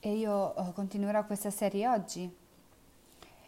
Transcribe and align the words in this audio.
e 0.00 0.14
io 0.14 0.54
eh, 0.54 0.72
continuerò 0.72 1.24
questa 1.24 1.50
serie 1.50 1.88
oggi. 1.88 2.36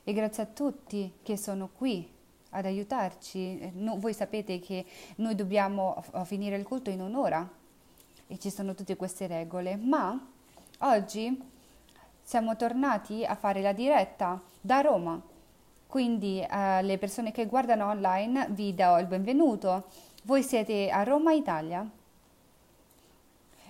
E 0.03 0.13
grazie 0.13 0.43
a 0.43 0.47
tutti 0.47 1.13
che 1.23 1.37
sono 1.37 1.69
qui 1.77 2.09
ad 2.51 2.65
aiutarci. 2.65 3.61
Eh, 3.61 3.73
no, 3.75 3.99
voi 3.99 4.13
sapete 4.13 4.59
che 4.59 4.85
noi 5.17 5.35
dobbiamo 5.35 6.03
uh, 6.13 6.25
finire 6.25 6.57
il 6.57 6.65
culto 6.65 6.91
in 6.91 7.01
un'ora 7.01 7.49
e 8.27 8.39
ci 8.39 8.51
sono 8.51 8.75
tutte 8.75 8.97
queste 8.97 9.27
regole, 9.27 9.77
ma 9.77 10.19
oggi 10.81 11.49
siamo 12.23 12.57
tornati 12.57 13.25
a 13.25 13.35
fare 13.35 13.61
la 13.61 13.73
diretta 13.73 14.41
da 14.61 14.81
Roma. 14.81 15.21
Quindi 15.87 16.45
alle 16.49 16.95
uh, 16.95 16.99
persone 16.99 17.33
che 17.33 17.47
guardano 17.47 17.87
online 17.87 18.49
vi 18.51 18.75
do 18.75 18.99
il 18.99 19.07
benvenuto. 19.07 19.87
Voi 20.25 20.43
siete 20.43 20.91
a 20.91 21.03
Roma, 21.03 21.33
Italia. 21.33 21.89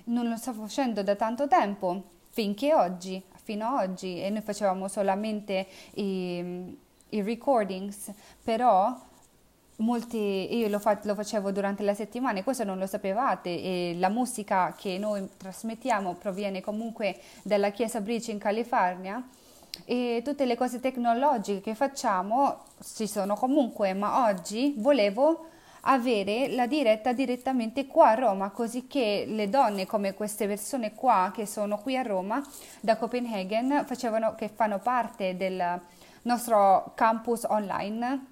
Non 0.05 0.29
lo 0.29 0.37
sto 0.37 0.53
facendo 0.53 1.03
da 1.03 1.15
tanto 1.15 1.47
tempo, 1.47 2.03
finché 2.31 2.75
oggi, 2.75 3.23
fino 3.43 3.67
ad 3.67 3.91
oggi, 3.91 4.23
e 4.23 4.31
noi 4.31 4.41
facevamo 4.41 4.89
solamente 4.89 5.67
i, 5.95 6.77
i 7.11 7.23
recordings, 7.23 8.11
però 8.43 8.97
molti, 9.81 10.57
io 10.57 10.69
lo, 10.69 10.79
fa, 10.79 10.99
lo, 11.03 11.15
facevo 11.15 11.51
durante 11.51 11.83
la 11.83 11.95
settimana 11.95 12.39
e 12.39 12.45
questo 12.45 12.65
non 12.65 12.79
lo 12.79 12.87
sapevate 12.87 13.49
e 13.49 13.97
la 13.99 14.09
musica 14.09 14.75
che 14.77 14.99
noi 14.99 15.29
trasmettiamo 15.37 16.15
proviene 16.15 16.61
comunque 16.61 17.19
dalla 17.43 17.71
Chiesa 17.71 18.01
Bridge 18.01 18.31
in 18.31 18.39
California 18.39 19.23
e 19.85 20.23
tutte 20.25 20.45
le 20.45 20.57
cose 20.57 20.81
tecnologiche 20.81 21.61
che 21.61 21.75
facciamo 21.75 22.65
ci 22.95 23.07
sono 23.07 23.35
comunque, 23.35 23.95
ma 23.95 24.25
oggi 24.27 24.75
volevo 24.79 25.47
avere 25.83 26.49
la 26.49 26.67
diretta 26.67 27.13
direttamente 27.13 27.87
qua 27.87 28.11
a 28.11 28.15
Roma, 28.15 28.51
così 28.51 28.87
che 28.87 29.25
le 29.27 29.49
donne 29.49 29.87
come 29.87 30.15
queste 30.15 30.47
persone 30.47 30.95
qua 30.95 31.31
che 31.35 31.47
sono 31.47 31.79
qui 31.79 31.97
a 31.97 32.03
Roma 32.03 32.43
da 32.81 32.97
Copenaghen 32.97 33.85
facevano, 33.87 34.35
che 34.35 34.49
fanno 34.49 34.79
parte 34.79 35.37
del 35.37 35.81
nostro 36.23 36.93
campus 36.95 37.45
online 37.49 38.27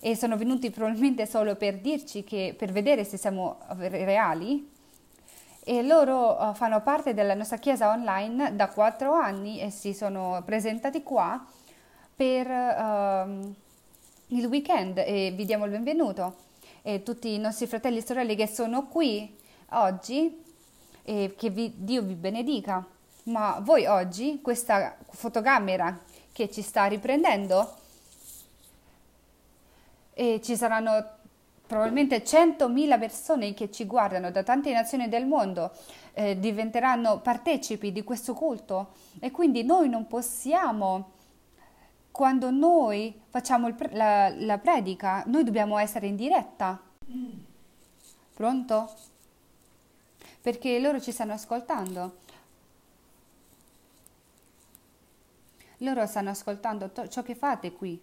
e 0.00 0.16
sono 0.16 0.36
venuti 0.36 0.70
probabilmente 0.70 1.26
solo 1.26 1.54
per 1.54 1.78
dirci 1.78 2.24
che 2.24 2.54
per 2.58 2.72
vedere 2.72 3.04
se 3.04 3.16
siamo 3.16 3.58
reali. 3.78 4.70
E 5.64 5.82
loro 5.82 6.36
uh, 6.40 6.54
fanno 6.54 6.80
parte 6.82 7.14
della 7.14 7.34
nostra 7.34 7.56
chiesa 7.56 7.90
online 7.90 8.56
da 8.56 8.68
quattro 8.68 9.12
anni 9.12 9.60
e 9.60 9.70
si 9.70 9.94
sono 9.94 10.42
presentati 10.44 11.04
qua 11.04 11.40
per 12.16 12.48
uh, 12.48 13.54
il 14.26 14.46
weekend 14.46 14.98
e 14.98 15.32
vi 15.36 15.44
diamo 15.44 15.66
il 15.66 15.70
benvenuto 15.70 16.50
e 16.82 17.02
tutti 17.02 17.32
i 17.32 17.38
nostri 17.38 17.66
fratelli 17.66 17.98
e 17.98 18.04
sorelle 18.04 18.34
che 18.34 18.46
sono 18.46 18.88
qui 18.88 19.36
oggi 19.70 20.42
e 21.02 21.34
che 21.36 21.50
vi, 21.50 21.72
Dio 21.76 22.02
vi 22.02 22.14
benedica. 22.14 22.84
Ma 23.24 23.60
voi 23.62 23.86
oggi, 23.86 24.40
questa 24.42 24.96
fotocamera 25.10 26.00
che 26.32 26.50
ci 26.50 26.62
sta 26.62 26.86
riprendendo, 26.86 27.80
e 30.14 30.40
ci 30.42 30.56
saranno 30.56 31.20
probabilmente 31.66 32.22
100.000 32.22 32.98
persone 32.98 33.54
che 33.54 33.70
ci 33.70 33.86
guardano 33.86 34.30
da 34.30 34.42
tante 34.42 34.72
nazioni 34.72 35.08
del 35.08 35.26
mondo, 35.26 35.72
eh, 36.12 36.38
diventeranno 36.38 37.20
partecipi 37.20 37.92
di 37.92 38.02
questo 38.02 38.34
culto 38.34 38.92
e 39.20 39.30
quindi 39.30 39.62
noi 39.62 39.88
non 39.88 40.06
possiamo 40.06 41.12
quando 42.22 42.52
noi 42.52 43.20
facciamo 43.30 43.66
il, 43.66 43.74
la, 43.94 44.28
la 44.28 44.58
predica, 44.58 45.24
noi 45.26 45.42
dobbiamo 45.42 45.76
essere 45.76 46.06
in 46.06 46.14
diretta. 46.14 46.80
Pronto? 48.32 48.94
Perché 50.40 50.78
loro 50.78 51.00
ci 51.00 51.10
stanno 51.10 51.32
ascoltando. 51.32 52.18
Loro 55.78 56.06
stanno 56.06 56.30
ascoltando 56.30 56.90
to- 56.90 57.08
ciò 57.08 57.24
che 57.24 57.34
fate 57.34 57.72
qui. 57.72 58.00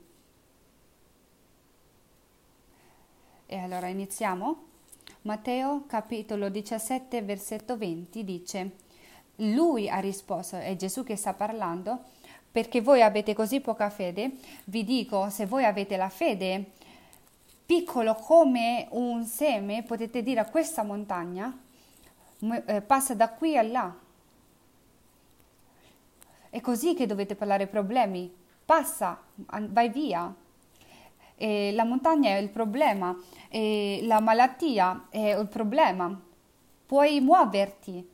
E 3.46 3.58
allora 3.58 3.88
iniziamo. 3.88 4.64
Matteo 5.22 5.86
capitolo 5.86 6.50
17 6.50 7.22
versetto 7.22 7.78
20 7.78 8.24
dice, 8.26 8.72
lui 9.38 9.90
ha 9.90 10.00
risposto, 10.00 10.58
è 10.58 10.76
Gesù 10.76 11.06
che 11.06 11.16
sta 11.16 11.34
parlando, 11.34 12.18
perché 12.52 12.82
voi 12.82 13.02
avete 13.02 13.34
così 13.34 13.60
poca 13.60 13.90
fede, 13.90 14.32
vi 14.66 14.84
dico, 14.84 15.30
se 15.30 15.46
voi 15.46 15.66
avete 15.66 15.98
la 15.98 16.10
fede 16.10 16.72
piccolo 17.66 18.16
come 18.16 18.88
un 18.92 19.24
seme, 19.26 19.84
potete 19.84 20.24
dire 20.24 20.40
a 20.40 20.50
questa 20.50 20.82
montagna, 20.82 21.56
eh, 22.66 22.82
passa 22.82 23.14
da 23.14 23.30
qui 23.30 23.58
a 23.58 23.62
là. 23.62 23.96
È 26.50 26.60
così 26.62 26.96
che 26.96 27.06
dovete 27.06 27.36
parlare 27.36 27.68
problemi. 27.68 28.34
Passa, 28.66 29.22
vai 29.70 29.90
via. 29.90 30.34
E 31.36 31.72
la 31.74 31.84
montagna 31.84 32.32
è 32.32 32.38
il 32.38 32.50
problema, 32.50 33.16
la 33.52 34.20
malattia 34.20 35.06
è 35.10 35.36
il 35.38 35.48
problema. 35.48 36.20
Puoi 36.88 37.20
muoverti, 37.22 38.08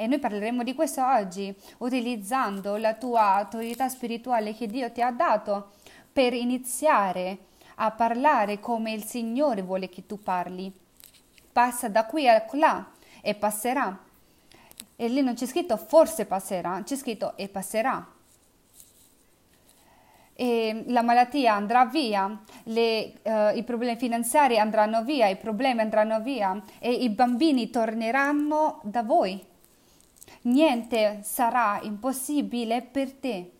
e 0.00 0.06
noi 0.06 0.18
parleremo 0.18 0.62
di 0.62 0.74
questo 0.74 1.04
oggi, 1.04 1.54
utilizzando 1.78 2.78
la 2.78 2.94
tua 2.94 3.34
autorità 3.34 3.90
spirituale 3.90 4.54
che 4.54 4.66
Dio 4.66 4.90
ti 4.90 5.02
ha 5.02 5.10
dato 5.10 5.72
per 6.10 6.32
iniziare 6.32 7.36
a 7.74 7.90
parlare 7.90 8.60
come 8.60 8.92
il 8.92 9.04
Signore 9.04 9.60
vuole 9.60 9.90
che 9.90 10.06
tu 10.06 10.18
parli. 10.18 10.72
Passa 11.52 11.90
da 11.90 12.06
qui 12.06 12.26
a 12.26 12.42
là 12.52 12.90
e 13.20 13.34
passerà. 13.34 13.94
E 14.96 15.08
lì 15.08 15.20
non 15.20 15.34
c'è 15.34 15.44
scritto 15.44 15.76
forse 15.76 16.24
passerà, 16.24 16.80
c'è 16.82 16.96
scritto 16.96 17.36
e 17.36 17.48
passerà. 17.48 18.06
E 20.32 20.84
la 20.86 21.02
malattia 21.02 21.52
andrà 21.52 21.84
via, 21.84 22.40
le, 22.62 23.12
uh, 23.22 23.54
i 23.54 23.62
problemi 23.64 23.98
finanziari 23.98 24.58
andranno 24.58 25.04
via, 25.04 25.26
i 25.26 25.36
problemi 25.36 25.82
andranno 25.82 26.22
via 26.22 26.58
e 26.78 26.90
i 26.90 27.10
bambini 27.10 27.68
torneranno 27.68 28.80
da 28.82 29.02
voi 29.02 29.48
niente 30.42 31.20
sarà 31.22 31.80
impossibile 31.82 32.82
per 32.82 33.12
te. 33.12 33.52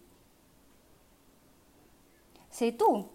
Sei 2.48 2.74
tu. 2.76 3.08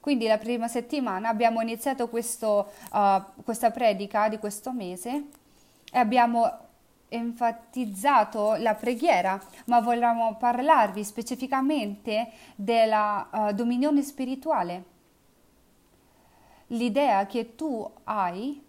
Quindi 0.00 0.26
la 0.26 0.38
prima 0.38 0.68
settimana 0.68 1.28
abbiamo 1.28 1.60
iniziato 1.60 2.08
questo, 2.08 2.70
uh, 2.92 3.42
questa 3.42 3.72
predica 3.72 4.28
di 4.28 4.38
questo 4.38 4.72
mese 4.72 5.24
e 5.90 5.98
abbiamo 5.98 6.64
enfatizzato 7.08 8.54
la 8.54 8.74
preghiera, 8.74 9.40
ma 9.66 9.80
vogliamo 9.80 10.36
parlarvi 10.36 11.02
specificamente 11.02 12.30
della 12.54 13.28
uh, 13.30 13.52
dominione 13.52 14.02
spirituale. 14.02 14.84
L'idea 16.68 17.26
che 17.26 17.54
tu 17.56 17.88
hai 18.04 18.64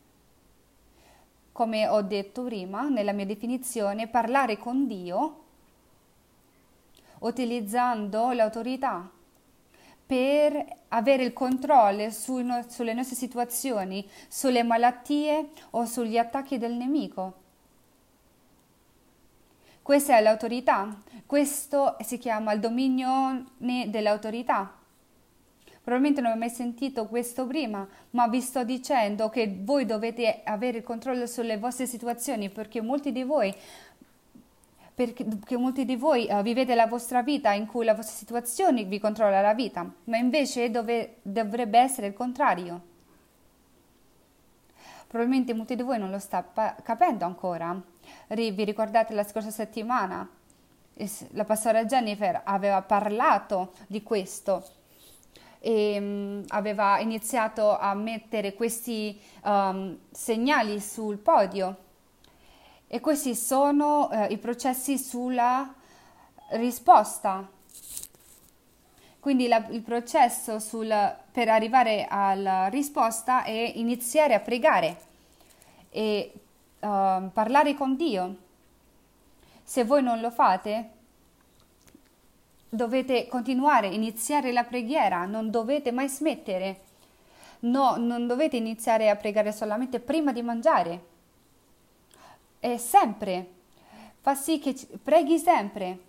come 1.57 1.87
ho 1.87 2.03
detto 2.03 2.43
prima 2.43 2.87
nella 2.87 3.13
mia 3.13 3.25
definizione, 3.25 4.07
parlare 4.07 4.59
con 4.59 4.85
Dio 4.85 5.45
utilizzando 7.21 8.31
l'autorità 8.31 9.09
per 10.05 10.77
avere 10.89 11.23
il 11.23 11.33
controllo 11.33 12.11
su, 12.11 12.45
sulle 12.67 12.93
nostre 12.93 13.15
situazioni, 13.15 14.07
sulle 14.27 14.61
malattie 14.61 15.49
o 15.71 15.85
sugli 15.85 16.19
attacchi 16.19 16.59
del 16.59 16.73
nemico. 16.73 17.33
Questa 19.81 20.15
è 20.15 20.21
l'autorità, 20.21 20.95
questo 21.25 21.97
si 22.01 22.19
chiama 22.19 22.53
il 22.53 22.59
dominio 22.59 23.45
dell'autorità. 23.57 24.76
Probabilmente 25.87 26.19
non 26.19 26.33
ho 26.33 26.35
mai 26.37 26.49
sentito 26.49 27.05
questo 27.05 27.47
prima, 27.47 27.87
ma 28.09 28.27
vi 28.27 28.41
sto 28.41 28.65
dicendo 28.65 29.29
che 29.29 29.55
voi 29.61 29.85
dovete 29.85 30.41
avere 30.43 30.79
il 30.79 30.83
controllo 30.83 31.25
sulle 31.25 31.57
vostre 31.57 31.87
situazioni 31.87 32.49
perché 32.49 32.81
molti 32.81 33.13
di 33.13 33.23
voi 33.23 33.55
perché 34.93 35.25
molti 35.55 35.85
di 35.85 35.95
voi 35.95 36.27
uh, 36.29 36.41
vivete 36.41 36.75
la 36.75 36.87
vostra 36.87 37.23
vita 37.23 37.53
in 37.53 37.67
cui 37.67 37.85
la 37.85 37.93
vostra 37.93 38.17
situazione 38.17 38.83
vi 38.83 38.99
controlla 38.99 39.39
la 39.39 39.53
vita, 39.53 39.89
ma 40.05 40.17
invece 40.17 40.69
dove, 40.69 41.19
dovrebbe 41.21 41.79
essere 41.79 42.07
il 42.07 42.13
contrario. 42.13 42.81
Probabilmente 45.07 45.53
molti 45.53 45.77
di 45.77 45.83
voi 45.83 45.99
non 45.99 46.09
lo 46.09 46.19
sta 46.19 46.43
capendo 46.83 47.23
ancora. 47.23 47.81
vi 48.27 48.63
ricordate 48.65 49.13
la 49.13 49.23
scorsa 49.23 49.51
settimana? 49.51 50.29
La 51.29 51.45
pastora 51.45 51.85
Jennifer 51.85 52.41
aveva 52.43 52.81
parlato 52.81 53.71
di 53.87 54.03
questo 54.03 54.76
e 55.59 55.97
um, 55.99 56.43
aveva 56.49 56.99
iniziato 56.99 57.77
a 57.77 57.93
mettere 57.93 58.53
questi 58.53 59.19
um, 59.43 59.97
segnali 60.11 60.79
sul 60.79 61.17
podio 61.17 61.75
e 62.87 62.99
questi 62.99 63.35
sono 63.35 64.09
uh, 64.11 64.31
i 64.31 64.37
processi 64.37 64.97
sulla 64.97 65.73
risposta. 66.51 67.47
Quindi 69.19 69.47
la, 69.47 69.65
il 69.71 69.81
processo 69.81 70.59
sul, 70.59 70.87
per 71.31 71.49
arrivare 71.49 72.05
alla 72.09 72.67
risposta 72.67 73.43
è 73.43 73.73
iniziare 73.75 74.33
a 74.33 74.39
pregare 74.39 75.01
e 75.89 76.31
uh, 76.79 77.29
parlare 77.33 77.73
con 77.73 77.97
Dio. 77.97 78.35
Se 79.63 79.83
voi 79.83 80.01
non 80.01 80.21
lo 80.21 80.31
fate, 80.31 80.91
dovete 82.69 83.27
continuare, 83.27 83.87
iniziare 83.87 84.51
la 84.51 84.63
preghiera, 84.63 85.25
non 85.25 85.49
dovete 85.49 85.91
mai 85.91 86.09
smettere. 86.09 86.81
No, 87.59 87.95
non 87.97 88.27
dovete 88.27 88.57
iniziare 88.57 89.09
a 89.09 89.15
pregare 89.15 89.51
solamente 89.51 89.99
prima 89.99 90.31
di 90.31 90.41
mangiare. 90.41 91.05
E 92.59 92.77
sempre. 92.77 93.47
Fa 94.21 94.35
sì 94.35 94.59
che 94.59 94.75
preghi 95.01 95.39
sempre. 95.39 96.05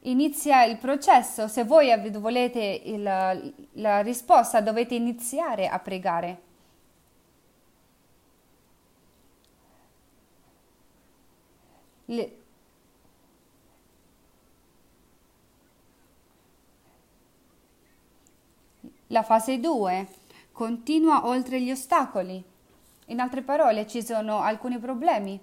Inizia 0.00 0.64
il 0.64 0.78
processo. 0.78 1.48
Se 1.48 1.64
voi 1.64 1.92
volete 2.10 2.60
il, 2.84 3.02
la 3.72 4.00
risposta, 4.00 4.60
dovete 4.60 4.94
iniziare 4.94 5.68
a 5.68 5.78
pregare. 5.78 6.40
Le, 12.06 12.36
la 19.16 19.22
fase 19.22 19.58
2 19.58 20.06
continua 20.52 21.26
oltre 21.26 21.58
gli 21.58 21.70
ostacoli. 21.70 22.42
In 23.06 23.20
altre 23.20 23.40
parole, 23.40 23.86
ci 23.86 24.04
sono 24.04 24.40
alcuni 24.40 24.78
problemi. 24.78 25.40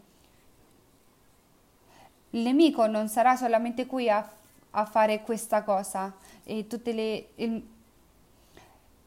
Il 2.32 2.42
nemico 2.42 2.86
non 2.86 3.08
sarà 3.08 3.36
solamente 3.36 3.88
qui 3.88 4.12
a, 4.12 4.30
a 4.72 4.86
fare 4.86 5.24
questa 5.24 5.64
cosa. 5.64 6.14
Le, 6.44 7.28
il, 7.36 7.68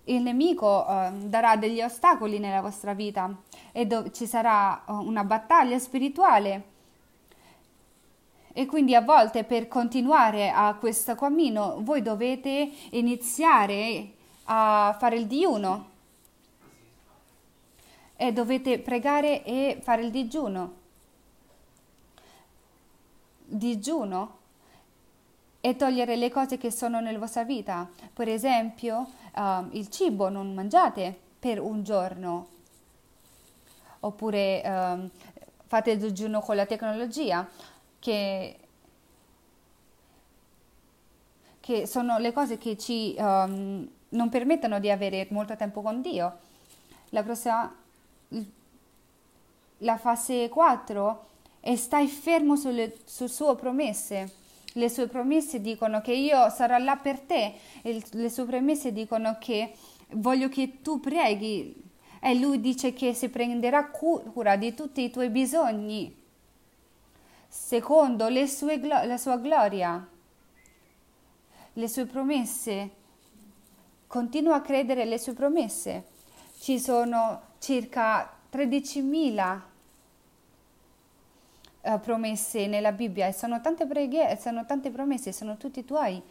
il, 0.04 0.22
nemico 0.22 0.84
uh, 0.88 1.28
darà 1.28 1.56
degli 1.56 1.80
ostacoli 1.80 2.40
nella 2.40 2.60
vostra 2.60 2.92
vita 2.92 3.32
e 3.70 3.86
do, 3.86 4.10
ci 4.10 4.26
sarà 4.26 4.82
uh, 4.84 4.94
una 4.94 5.22
battaglia 5.22 5.78
spirituale 5.78 6.74
e 8.52 8.66
quindi 8.66 8.94
a 8.94 9.02
volte 9.02 9.44
per 9.44 9.68
continuare 9.68 10.50
a 10.50 10.74
questo 10.74 11.14
cammino 11.14 11.76
voi 11.82 12.00
dovete 12.00 12.70
iniziare 12.92 14.14
a 14.46 14.96
fare 14.98 15.16
il 15.16 15.26
digiuno 15.26 15.94
e 18.16 18.32
dovete 18.32 18.78
pregare 18.78 19.44
e 19.44 19.78
fare 19.82 20.02
il 20.02 20.10
digiuno. 20.10 20.84
Digiuno 23.44 24.38
e 25.60 25.76
togliere 25.76 26.16
le 26.16 26.30
cose 26.30 26.58
che 26.58 26.70
sono 26.70 27.00
nella 27.00 27.18
vostra 27.18 27.44
vita. 27.44 27.88
Per 28.12 28.28
esempio, 28.28 29.10
uh, 29.34 29.66
il 29.72 29.88
cibo 29.88 30.28
non 30.28 30.54
mangiate 30.54 31.16
per 31.38 31.60
un 31.60 31.82
giorno. 31.82 32.48
Oppure 34.00 34.62
uh, 34.64 35.10
fate 35.66 35.90
il 35.90 35.98
digiuno 35.98 36.40
con 36.40 36.56
la 36.56 36.66
tecnologia 36.66 37.48
che, 37.98 38.58
che 41.60 41.86
sono 41.86 42.18
le 42.18 42.32
cose 42.32 42.58
che 42.58 42.78
ci 42.78 43.14
um, 43.18 43.88
non 44.10 44.28
permettono 44.28 44.78
di 44.78 44.90
avere 44.90 45.26
molto 45.30 45.56
tempo 45.56 45.82
con 45.82 46.00
Dio. 46.00 46.38
La 47.10 47.22
prossima, 47.22 47.74
la 49.78 49.96
fase 49.96 50.48
4 50.48 51.26
è 51.60 51.76
stai 51.76 52.08
fermo 52.08 52.56
sulle, 52.56 52.96
su 53.04 53.26
sue 53.26 53.54
promesse. 53.56 54.32
Le 54.72 54.88
sue 54.88 55.06
promesse 55.06 55.60
dicono 55.60 56.00
che 56.00 56.12
io 56.12 56.50
sarò 56.50 56.76
là 56.78 56.96
per 56.96 57.20
te 57.20 57.54
e 57.82 58.02
le 58.10 58.30
sue 58.30 58.44
promesse 58.44 58.92
dicono 58.92 59.36
che 59.38 59.74
voglio 60.10 60.48
che 60.48 60.80
tu 60.82 61.00
preghi 61.00 61.82
e 62.20 62.34
lui 62.34 62.60
dice 62.60 62.92
che 62.92 63.14
si 63.14 63.28
prenderà 63.28 63.86
cura 63.86 64.56
di 64.56 64.74
tutti 64.74 65.02
i 65.02 65.10
tuoi 65.10 65.30
bisogni 65.30 66.24
secondo 67.56 68.28
sue, 68.46 68.78
la 68.78 69.16
sua 69.16 69.38
gloria, 69.38 70.06
le 71.72 71.88
sue 71.88 72.04
promesse. 72.04 72.95
Continua 74.06 74.56
a 74.56 74.60
credere 74.60 75.02
alle 75.02 75.18
sue 75.18 75.32
promesse. 75.32 76.04
Ci 76.58 76.78
sono 76.78 77.42
circa 77.58 78.38
13.000 78.52 79.60
uh, 81.82 82.00
promesse 82.00 82.66
nella 82.66 82.92
Bibbia 82.92 83.26
e 83.26 83.32
sono 83.32 83.60
tante 83.60 83.86
preghiere, 83.86 84.38
sono 84.38 84.64
tante 84.64 84.90
promesse, 84.90 85.32
sono 85.32 85.56
tutti 85.56 85.84
tuoi. 85.84 86.22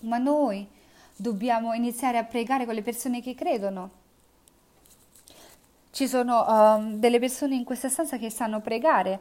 Ma 0.00 0.18
noi 0.18 0.68
dobbiamo 1.16 1.72
iniziare 1.72 2.18
a 2.18 2.24
pregare 2.24 2.66
con 2.66 2.74
le 2.74 2.82
persone 2.82 3.22
che 3.22 3.34
credono. 3.34 4.02
Ci 5.90 6.06
sono 6.06 6.44
um, 6.46 6.94
delle 6.96 7.18
persone 7.18 7.54
in 7.54 7.64
questa 7.64 7.88
stanza 7.88 8.18
che 8.18 8.28
sanno 8.28 8.60
pregare 8.60 9.20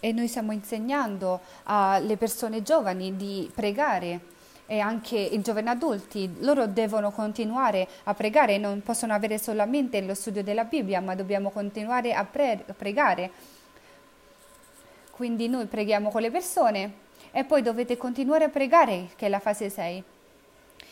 e 0.00 0.12
noi 0.12 0.28
stiamo 0.28 0.52
insegnando 0.52 1.40
alle 1.64 2.16
persone 2.16 2.62
giovani 2.62 3.16
di 3.16 3.50
pregare 3.54 4.32
e 4.66 4.78
anche 4.78 5.18
i 5.18 5.40
giovani 5.40 5.68
adulti, 5.68 6.36
loro 6.40 6.66
devono 6.66 7.10
continuare 7.10 7.86
a 8.04 8.14
pregare, 8.14 8.58
non 8.58 8.82
possono 8.82 9.12
avere 9.12 9.38
solamente 9.38 10.00
lo 10.00 10.14
studio 10.14 10.42
della 10.42 10.64
Bibbia, 10.64 11.00
ma 11.00 11.14
dobbiamo 11.14 11.50
continuare 11.50 12.14
a, 12.14 12.24
pre- 12.24 12.64
pregare. 12.76 13.30
Quindi 15.10 15.48
noi 15.48 15.66
preghiamo 15.66 16.10
con 16.10 16.22
le 16.22 16.30
persone 16.30 16.92
e 17.30 17.44
poi 17.44 17.62
dovete 17.62 17.96
continuare 17.96 18.44
a 18.44 18.48
pregare, 18.48 19.10
che 19.16 19.26
è 19.26 19.28
la 19.28 19.38
fase 19.38 19.68
6. 19.68 20.02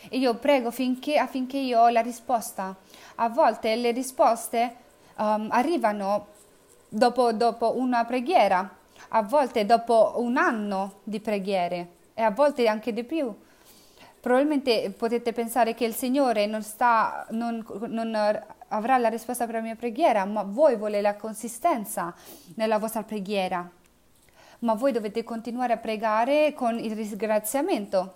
E 0.09 0.17
io 0.17 0.35
prego 0.35 0.71
finché, 0.71 1.17
affinché 1.17 1.57
io 1.57 1.79
ho 1.79 1.89
la 1.89 2.01
risposta. 2.01 2.75
A 3.15 3.29
volte 3.29 3.75
le 3.75 3.91
risposte 3.91 4.75
um, 5.17 5.47
arrivano 5.49 6.27
dopo, 6.89 7.31
dopo 7.33 7.77
una 7.77 8.05
preghiera, 8.05 8.77
a 9.09 9.21
volte 9.23 9.65
dopo 9.65 10.13
un 10.17 10.37
anno 10.37 10.99
di 11.03 11.19
preghiere 11.19 11.87
e 12.13 12.21
a 12.21 12.31
volte 12.31 12.67
anche 12.67 12.93
di 12.93 13.03
più. 13.03 13.33
Probabilmente 14.23 14.89
potete 14.97 15.33
pensare 15.33 15.73
che 15.73 15.83
il 15.83 15.93
Signore 15.93 16.45
non, 16.45 16.63
sta, 16.63 17.27
non, 17.31 17.61
non 17.87 18.15
avrà 18.69 18.97
la 18.97 19.09
risposta 19.09 19.43
per 19.43 19.55
la 19.55 19.59
mia 19.59 19.75
preghiera, 19.75 20.23
ma 20.23 20.43
voi 20.43 20.77
volete 20.77 21.01
la 21.01 21.17
consistenza 21.17 22.15
nella 22.55 22.77
vostra 22.77 23.03
preghiera. 23.03 23.69
Ma 24.59 24.75
voi 24.75 24.93
dovete 24.93 25.25
continuare 25.25 25.73
a 25.73 25.77
pregare 25.77 26.53
con 26.53 26.79
il 26.79 26.95
ringraziamento. 26.95 28.13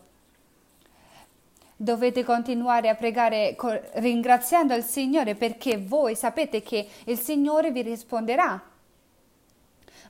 Dovete 1.75 2.23
continuare 2.23 2.87
a 2.87 2.95
pregare 2.95 3.55
con, 3.57 3.77
ringraziando 3.95 4.73
il 4.75 4.83
Signore 4.83 5.35
perché 5.35 5.77
voi 5.77 6.15
sapete 6.15 6.61
che 6.61 6.87
il 7.03 7.19
Signore 7.19 7.71
vi 7.71 7.81
risponderà 7.81 8.63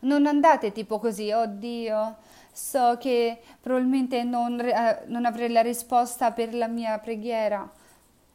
non 0.01 0.27
andate 0.27 0.71
tipo 0.71 0.99
così, 0.99 1.31
oddio, 1.31 2.17
so 2.57 2.97
che 2.97 3.39
probabilmente 3.61 4.23
non, 4.23 4.59
eh, 4.59 5.03
non 5.05 5.25
avrei 5.25 5.51
la 5.51 5.61
risposta 5.61 6.31
per 6.31 6.55
la 6.55 6.67
mia 6.67 6.97
preghiera, 6.97 7.69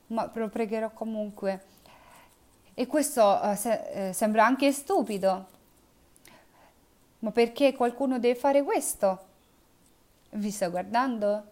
ma 0.08 0.30
lo 0.32 0.48
pregherò 0.48 0.90
comunque. 0.90 1.64
E 2.72 2.86
questo 2.86 3.42
eh, 3.42 3.56
se, 3.56 4.08
eh, 4.08 4.12
sembra 4.12 4.46
anche 4.46 4.70
stupido. 4.70 5.46
Ma 7.18 7.30
perché 7.32 7.74
qualcuno 7.74 8.20
deve 8.20 8.38
fare 8.38 8.62
questo? 8.62 9.26
Vi 10.30 10.50
sto 10.52 10.70
guardando? 10.70 11.44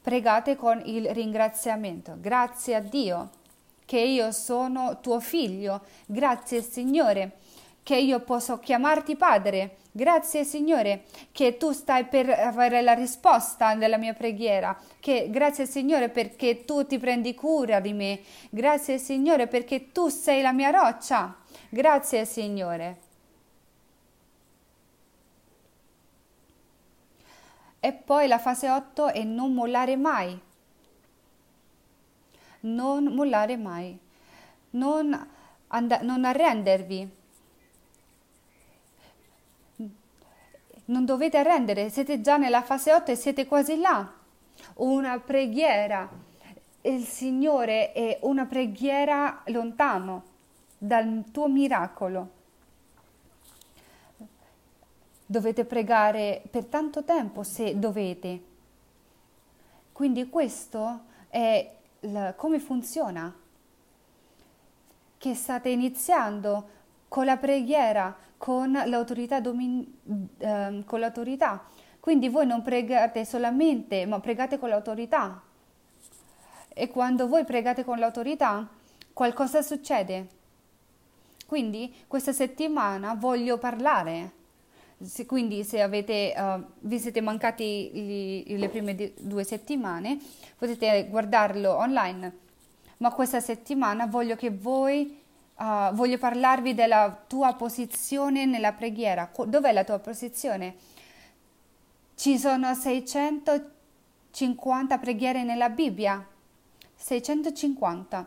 Pregate 0.00 0.56
con 0.56 0.80
il 0.86 1.10
ringraziamento. 1.12 2.16
Grazie 2.18 2.74
a 2.76 2.80
Dio 2.80 3.30
che 3.84 4.00
io 4.00 4.32
sono 4.32 5.00
tuo 5.00 5.20
figlio. 5.20 5.82
Grazie 6.06 6.62
Signore 6.62 7.36
che 7.90 7.96
io 7.96 8.20
posso 8.20 8.60
chiamarti 8.60 9.16
padre. 9.16 9.78
Grazie 9.90 10.44
Signore 10.44 11.06
che 11.32 11.56
tu 11.56 11.72
stai 11.72 12.04
per 12.04 12.30
avere 12.30 12.82
la 12.82 12.92
risposta 12.92 13.74
della 13.74 13.96
mia 13.96 14.14
preghiera. 14.14 14.78
Che, 15.00 15.28
grazie 15.28 15.66
Signore 15.66 16.08
perché 16.08 16.64
tu 16.64 16.86
ti 16.86 17.00
prendi 17.00 17.34
cura 17.34 17.80
di 17.80 17.92
me. 17.92 18.20
Grazie 18.48 18.98
Signore 18.98 19.48
perché 19.48 19.90
tu 19.90 20.06
sei 20.06 20.40
la 20.40 20.52
mia 20.52 20.70
roccia. 20.70 21.34
Grazie 21.68 22.24
Signore. 22.26 22.98
E 27.80 27.92
poi 27.92 28.28
la 28.28 28.38
fase 28.38 28.70
8 28.70 29.08
è 29.08 29.24
non 29.24 29.52
mollare 29.52 29.96
mai 29.96 30.40
non 32.62 33.04
mollare 33.04 33.56
mai, 33.56 33.98
non, 34.72 35.28
and- 35.68 36.00
non 36.02 36.26
arrendervi. 36.26 37.19
Non 40.90 41.04
dovete 41.04 41.38
arrendere, 41.38 41.88
siete 41.88 42.20
già 42.20 42.36
nella 42.36 42.62
fase 42.62 42.92
8 42.92 43.12
e 43.12 43.14
siete 43.14 43.46
quasi 43.46 43.78
là. 43.78 44.12
Una 44.74 45.20
preghiera, 45.20 46.10
il 46.80 47.04
Signore 47.04 47.92
è 47.92 48.18
una 48.22 48.44
preghiera 48.46 49.42
lontano 49.46 50.24
dal 50.76 51.26
tuo 51.30 51.46
miracolo. 51.46 52.30
Dovete 55.24 55.64
pregare 55.64 56.42
per 56.50 56.64
tanto 56.64 57.04
tempo 57.04 57.44
se 57.44 57.78
dovete. 57.78 58.42
Quindi 59.92 60.28
questo 60.28 61.02
è 61.28 61.72
la, 62.00 62.34
come 62.34 62.58
funziona. 62.58 63.32
che 65.18 65.34
state 65.34 65.68
iniziando 65.68 66.68
con 67.06 67.26
la 67.26 67.36
preghiera, 67.36 68.16
con 68.40 68.72
l'autorità, 68.72 69.38
domin- 69.38 69.86
eh, 70.38 70.82
con 70.86 70.98
l'autorità. 70.98 71.62
Quindi 72.00 72.30
voi 72.30 72.46
non 72.46 72.62
pregate 72.62 73.26
solamente, 73.26 74.06
ma 74.06 74.18
pregate 74.18 74.58
con 74.58 74.70
l'autorità. 74.70 75.42
E 76.72 76.88
quando 76.88 77.28
voi 77.28 77.44
pregate 77.44 77.84
con 77.84 77.98
l'autorità, 77.98 78.66
qualcosa 79.12 79.60
succede. 79.60 80.26
Quindi 81.46 81.94
questa 82.06 82.32
settimana 82.32 83.12
voglio 83.12 83.58
parlare. 83.58 84.32
Se, 85.02 85.26
quindi 85.26 85.62
se 85.62 85.82
avete, 85.82 86.32
uh, 86.34 86.64
vi 86.78 86.98
siete 86.98 87.20
mancati 87.20 87.90
gli, 87.92 88.56
le 88.56 88.68
prime 88.70 88.94
di, 88.94 89.12
due 89.18 89.44
settimane, 89.44 90.18
potete 90.56 91.08
guardarlo 91.10 91.76
online. 91.76 92.38
Ma 92.96 93.12
questa 93.12 93.40
settimana 93.40 94.06
voglio 94.06 94.34
che 94.34 94.48
voi 94.48 95.19
Uh, 95.60 95.92
voglio 95.92 96.16
parlarvi 96.16 96.72
della 96.72 97.24
tua 97.26 97.52
posizione 97.52 98.46
nella 98.46 98.72
preghiera. 98.72 99.30
Dov'è 99.44 99.72
la 99.72 99.84
tua 99.84 99.98
posizione? 99.98 100.74
Ci 102.14 102.38
sono 102.38 102.74
650 102.74 104.96
preghiere 104.96 105.42
nella 105.42 105.68
Bibbia. 105.68 106.26
650. 106.96 108.26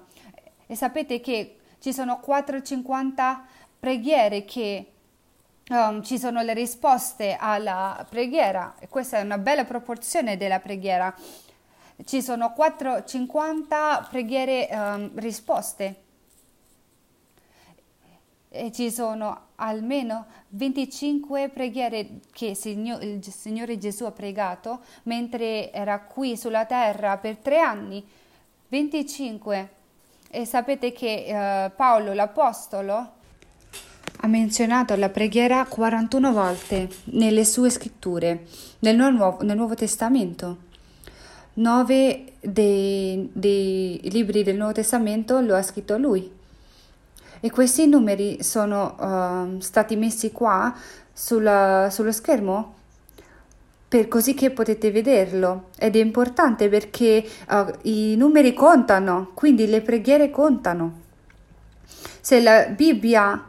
E 0.68 0.76
sapete 0.76 1.20
che 1.22 1.58
ci 1.80 1.92
sono 1.92 2.20
450 2.20 3.46
preghiere 3.80 4.46
che 4.46 4.92
um, 5.70 6.04
ci 6.04 6.20
sono 6.20 6.44
le 6.44 6.54
risposte 6.54 7.36
alla 7.40 8.06
preghiera. 8.08 8.76
E 8.78 8.88
questa 8.88 9.18
è 9.18 9.22
una 9.22 9.40
bella 9.40 9.66
proporzione 9.66 10.38
della 10.38 10.60
preghiera. 10.60 11.12
Ci 12.06 12.22
sono 12.22 12.54
450 12.54 14.08
preghiere 14.12 14.70
um, 14.72 15.10
risposte 15.16 16.03
e 18.56 18.72
ci 18.72 18.92
sono 18.92 19.46
almeno 19.56 20.28
25 20.50 21.50
preghiere 21.50 22.20
che 22.32 22.56
il 22.56 23.24
Signore 23.24 23.80
Gesù 23.80 24.04
ha 24.04 24.12
pregato 24.12 24.82
mentre 25.04 25.72
era 25.72 26.00
qui 26.02 26.38
sulla 26.38 26.66
terra 26.66 27.18
per 27.18 27.38
tre 27.38 27.60
anni. 27.60 28.06
25. 28.68 29.70
E 30.30 30.46
sapete 30.46 30.92
che 30.92 31.26
uh, 31.30 31.76
Paolo 31.76 32.14
l'Apostolo 32.14 33.12
ha 34.18 34.28
menzionato 34.28 34.96
la 34.96 35.10
preghiera 35.10 35.66
41 35.66 36.32
volte 36.32 36.90
nelle 37.06 37.46
sue 37.46 37.72
scritture, 37.72 38.46
nel 38.80 38.96
Nuovo, 38.96 39.42
nel 39.42 39.58
Nuovo 39.58 39.74
Testamento. 39.74 40.58
Nove 41.56 42.34
dei, 42.40 43.30
dei 43.34 44.00
libri 44.12 44.44
del 44.44 44.58
Nuovo 44.58 44.74
Testamento 44.74 45.40
lo 45.40 45.56
ha 45.56 45.64
scritto 45.64 45.98
lui 45.98 46.42
e 47.46 47.52
questi 47.52 47.88
numeri 47.88 48.42
sono 48.42 48.96
uh, 48.98 49.60
stati 49.60 49.98
messi 49.98 50.32
qua 50.32 50.74
sulla, 51.12 51.90
sullo 51.92 52.14
schermo 52.14 52.76
per 53.86 54.08
così 54.08 54.34
che 54.34 54.52
potete 54.52 54.92
vederlo 54.92 55.66
ed 55.78 55.98
è 55.98 56.00
importante 56.00 56.70
perché 56.70 57.22
uh, 57.50 57.66
i 57.82 58.16
numeri 58.16 58.54
contano, 58.54 59.32
quindi 59.34 59.68
le 59.68 59.82
preghiere 59.82 60.30
contano. 60.30 61.02
Se 62.22 62.40
la 62.40 62.68
Bibbia 62.68 63.44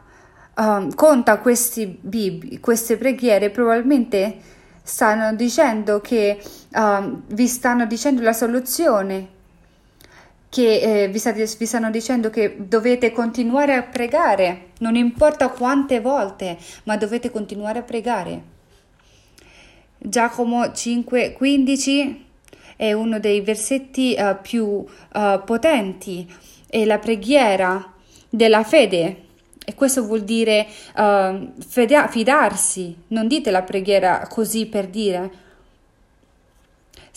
uh, 0.55 0.93
conta 0.93 1.41
bib- 1.41 2.59
queste 2.59 2.97
preghiere, 2.97 3.49
probabilmente 3.49 4.39
stanno 4.83 5.33
dicendo 5.37 6.01
che 6.01 6.37
uh, 6.73 7.21
vi 7.27 7.47
stanno 7.47 7.85
dicendo 7.85 8.21
la 8.21 8.33
soluzione 8.33 9.34
che 10.55 11.03
eh, 11.03 11.07
vi, 11.09 11.19
state, 11.19 11.53
vi 11.59 11.65
stanno 11.65 11.91
dicendo 11.91 12.29
che 12.29 12.55
dovete 12.57 13.11
continuare 13.11 13.73
a 13.73 13.83
pregare, 13.83 14.67
non 14.79 14.95
importa 14.95 15.49
quante 15.49 15.99
volte, 15.99 16.57
ma 16.83 16.95
dovete 16.95 17.29
continuare 17.29 17.79
a 17.79 17.81
pregare. 17.81 18.41
Giacomo 19.97 20.61
5,15 20.61 22.15
è 22.77 22.93
uno 22.93 23.19
dei 23.19 23.41
versetti 23.41 24.15
uh, 24.17 24.37
più 24.41 24.63
uh, 24.65 25.43
potenti, 25.43 26.25
è 26.69 26.85
la 26.85 26.99
preghiera 26.99 27.91
della 28.29 28.63
fede. 28.63 29.23
E 29.65 29.75
questo 29.75 30.05
vuol 30.05 30.21
dire 30.21 30.67
uh, 30.95 31.51
fidarsi, 31.67 32.95
non 33.07 33.27
dite 33.27 33.51
la 33.51 33.63
preghiera 33.63 34.25
così 34.29 34.67
per 34.67 34.87
dire, 34.87 35.29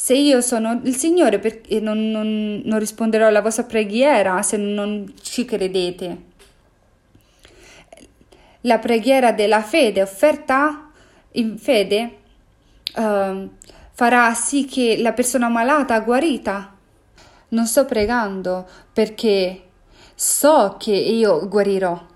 se 0.00 0.14
io 0.14 0.40
sono 0.40 0.80
il 0.84 0.94
Signore, 0.94 1.40
perché 1.40 1.80
non, 1.80 2.08
non, 2.12 2.62
non 2.64 2.78
risponderò 2.78 3.26
alla 3.26 3.40
vostra 3.40 3.64
preghiera 3.64 4.42
se 4.42 4.56
non 4.56 5.12
ci 5.20 5.44
credete. 5.44 6.22
La 8.60 8.78
preghiera 8.78 9.32
della 9.32 9.60
fede 9.60 10.00
offerta 10.00 10.92
in 11.32 11.58
fede 11.58 12.16
uh, 12.94 13.50
farà 13.90 14.32
sì 14.34 14.66
che 14.66 14.98
la 14.98 15.12
persona 15.12 15.48
malata 15.48 15.98
guarita. 15.98 16.76
Non 17.48 17.66
sto 17.66 17.84
pregando 17.84 18.68
perché 18.92 19.62
so 20.14 20.76
che 20.78 20.94
io 20.94 21.48
guarirò. 21.48 22.06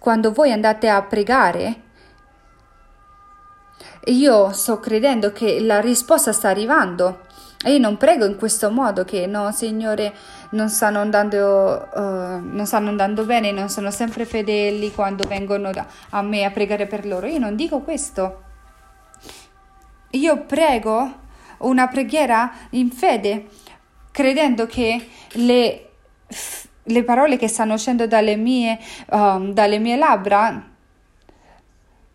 Quando 0.00 0.32
voi 0.32 0.50
andate 0.50 0.88
a 0.88 1.00
pregare, 1.02 1.82
io 4.06 4.52
sto 4.52 4.80
credendo 4.80 5.32
che 5.32 5.60
la 5.60 5.80
risposta 5.80 6.32
sta 6.32 6.48
arrivando. 6.48 7.20
E 7.64 7.72
io 7.72 7.78
non 7.78 7.96
prego 7.96 8.26
in 8.26 8.36
questo 8.36 8.70
modo 8.70 9.04
che 9.04 9.26
no, 9.26 9.50
Signore, 9.50 10.12
non 10.50 10.68
stanno 10.68 11.00
andando, 11.00 11.88
uh, 11.94 12.00
non 12.00 12.64
stanno 12.66 12.90
andando 12.90 13.24
bene, 13.24 13.52
non 13.52 13.70
sono 13.70 13.90
sempre 13.90 14.26
fedeli 14.26 14.92
quando 14.92 15.26
vengono 15.26 15.70
da, 15.70 15.86
a 16.10 16.20
me 16.20 16.44
a 16.44 16.50
pregare 16.50 16.86
per 16.86 17.06
loro. 17.06 17.26
Io 17.26 17.38
non 17.38 17.56
dico 17.56 17.80
questo. 17.80 18.42
Io 20.10 20.42
prego 20.42 21.22
una 21.58 21.88
preghiera 21.88 22.52
in 22.70 22.90
fede, 22.90 23.46
credendo 24.10 24.66
che 24.66 25.08
le, 25.32 25.90
le 26.82 27.02
parole 27.02 27.38
che 27.38 27.48
stanno 27.48 27.74
uscendo 27.74 28.06
dalle 28.06 28.36
mie, 28.36 28.78
um, 29.10 29.54
dalle 29.54 29.78
mie 29.78 29.96
labbra 29.96 30.72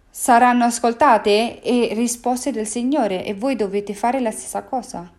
saranno 0.09 0.65
ascoltate 0.65 1.61
e 1.61 1.93
risposte 1.93 2.51
del 2.51 2.67
Signore 2.67 3.23
e 3.23 3.33
voi 3.33 3.55
dovete 3.55 3.93
fare 3.93 4.19
la 4.19 4.31
stessa 4.31 4.63
cosa. 4.63 5.09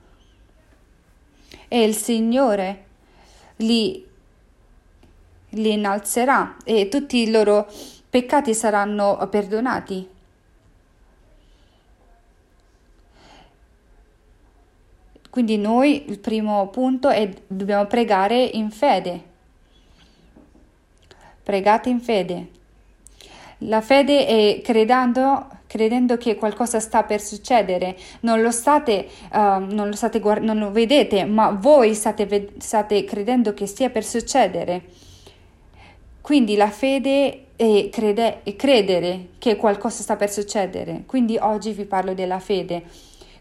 E 1.68 1.82
il 1.82 1.94
Signore 1.94 2.84
li, 3.56 4.04
li 5.50 5.72
innalzerà 5.72 6.56
e 6.64 6.88
tutti 6.88 7.18
i 7.18 7.30
loro 7.30 7.68
peccati 8.10 8.54
saranno 8.54 9.16
perdonati. 9.30 10.08
Quindi 15.30 15.58
noi 15.58 16.10
il 16.10 16.18
primo 16.18 16.68
punto 16.70 17.08
è 17.08 17.30
dobbiamo 17.46 17.86
pregare 17.86 18.42
in 18.42 18.70
fede. 18.72 19.28
Pregate 21.44 21.88
in 21.88 22.00
fede. 22.00 22.58
La 23.64 23.82
fede 23.82 24.26
è 24.26 24.60
credendo, 24.62 25.48
credendo 25.66 26.16
che 26.16 26.36
qualcosa 26.36 26.80
sta 26.80 27.02
per 27.02 27.20
succedere, 27.20 27.96
non 28.20 28.40
lo 28.40 28.50
state, 28.50 29.06
uh, 29.32 29.58
non, 29.58 29.88
lo 29.88 29.94
state 29.96 30.18
guard- 30.18 30.42
non 30.42 30.58
lo 30.58 30.70
vedete, 30.70 31.24
ma 31.24 31.50
voi 31.50 31.94
state, 31.94 32.24
ved- 32.24 32.58
state 32.58 33.04
credendo 33.04 33.52
che 33.52 33.66
stia 33.66 33.90
per 33.90 34.04
succedere. 34.04 34.82
Quindi 36.22 36.56
la 36.56 36.70
fede 36.70 37.48
è, 37.56 37.88
crede- 37.90 38.42
è 38.42 38.56
credere 38.56 39.28
che 39.38 39.56
qualcosa 39.56 40.02
sta 40.02 40.16
per 40.16 40.30
succedere. 40.30 41.02
Quindi 41.04 41.36
oggi 41.36 41.72
vi 41.72 41.84
parlo 41.84 42.14
della 42.14 42.38
fede. 42.40 42.82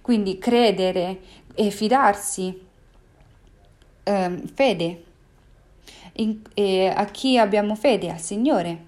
Quindi 0.02 0.38
credere 0.38 1.20
e 1.56 1.70
fidarsi. 1.70 2.68
Um, 4.04 4.46
fede. 4.48 5.04
In, 6.14 6.42
a 6.94 7.06
chi 7.06 7.38
abbiamo 7.38 7.76
fede? 7.76 8.10
Al 8.10 8.20
Signore. 8.20 8.88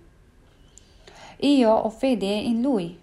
Io 1.42 1.72
ho 1.72 1.90
fede 1.90 2.26
in 2.26 2.62
Lui. 2.62 2.98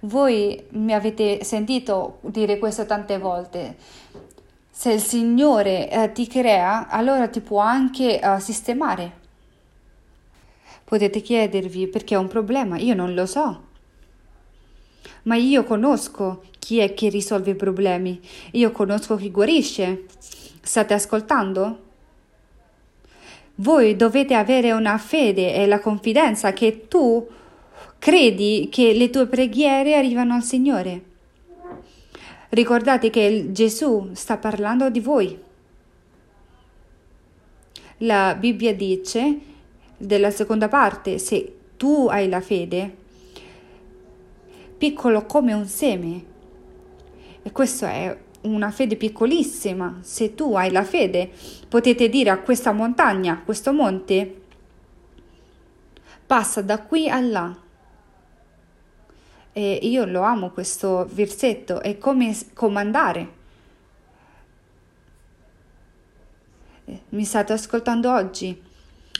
Voi 0.00 0.62
mi 0.70 0.92
avete 0.92 1.44
sentito 1.44 2.18
dire 2.22 2.58
questo 2.58 2.86
tante 2.86 3.18
volte. 3.18 3.76
Se 4.70 4.92
il 4.92 5.00
Signore 5.00 5.90
eh, 5.90 6.12
ti 6.12 6.26
crea, 6.26 6.88
allora 6.88 7.28
ti 7.28 7.40
può 7.40 7.60
anche 7.60 8.20
uh, 8.22 8.38
sistemare. 8.38 9.22
Potete 10.84 11.20
chiedervi 11.20 11.86
perché 11.88 12.16
ho 12.16 12.20
un 12.20 12.28
problema, 12.28 12.78
io 12.78 12.94
non 12.94 13.14
lo 13.14 13.26
so. 13.26 13.62
Ma 15.22 15.36
io 15.36 15.64
conosco 15.64 16.42
chi 16.58 16.78
è 16.78 16.92
che 16.92 17.08
risolve 17.08 17.52
i 17.52 17.54
problemi, 17.54 18.20
io 18.52 18.72
conosco 18.72 19.16
chi 19.16 19.30
guarisce. 19.30 20.06
State 20.60 20.94
ascoltando? 20.94 21.83
Voi 23.56 23.94
dovete 23.94 24.34
avere 24.34 24.72
una 24.72 24.98
fede 24.98 25.54
e 25.54 25.66
la 25.66 25.78
confidenza 25.78 26.52
che 26.52 26.88
tu 26.88 27.26
credi 27.98 28.68
che 28.70 28.92
le 28.92 29.10
tue 29.10 29.26
preghiere 29.26 29.94
arrivano 29.94 30.34
al 30.34 30.42
Signore. 30.42 31.02
Ricordate 32.48 33.10
che 33.10 33.48
Gesù 33.52 34.10
sta 34.12 34.38
parlando 34.38 34.90
di 34.90 35.00
voi. 35.00 35.38
La 37.98 38.34
Bibbia 38.34 38.74
dice, 38.74 39.38
della 39.96 40.30
seconda 40.30 40.68
parte, 40.68 41.18
se 41.18 41.56
tu 41.76 42.08
hai 42.10 42.28
la 42.28 42.40
fede, 42.40 42.96
piccolo 44.76 45.26
come 45.26 45.52
un 45.52 45.66
seme, 45.66 46.24
e 47.42 47.52
questo 47.52 47.86
è 47.86 48.16
una 48.44 48.70
fede 48.70 48.96
piccolissima, 48.96 49.98
se 50.00 50.34
tu 50.34 50.54
hai 50.54 50.70
la 50.70 50.84
fede, 50.84 51.30
potete 51.68 52.08
dire 52.08 52.30
a 52.30 52.38
questa 52.38 52.72
montagna, 52.72 53.34
a 53.34 53.38
questo 53.38 53.72
monte, 53.72 54.42
passa 56.26 56.62
da 56.62 56.80
qui 56.80 57.08
a 57.08 57.20
là. 57.20 57.56
E 59.52 59.78
io 59.82 60.04
lo 60.04 60.22
amo 60.22 60.50
questo 60.50 61.08
versetto, 61.12 61.80
è 61.80 61.96
come 61.98 62.36
comandare. 62.54 63.42
Mi 67.10 67.24
state 67.24 67.52
ascoltando 67.52 68.12
oggi? 68.12 68.60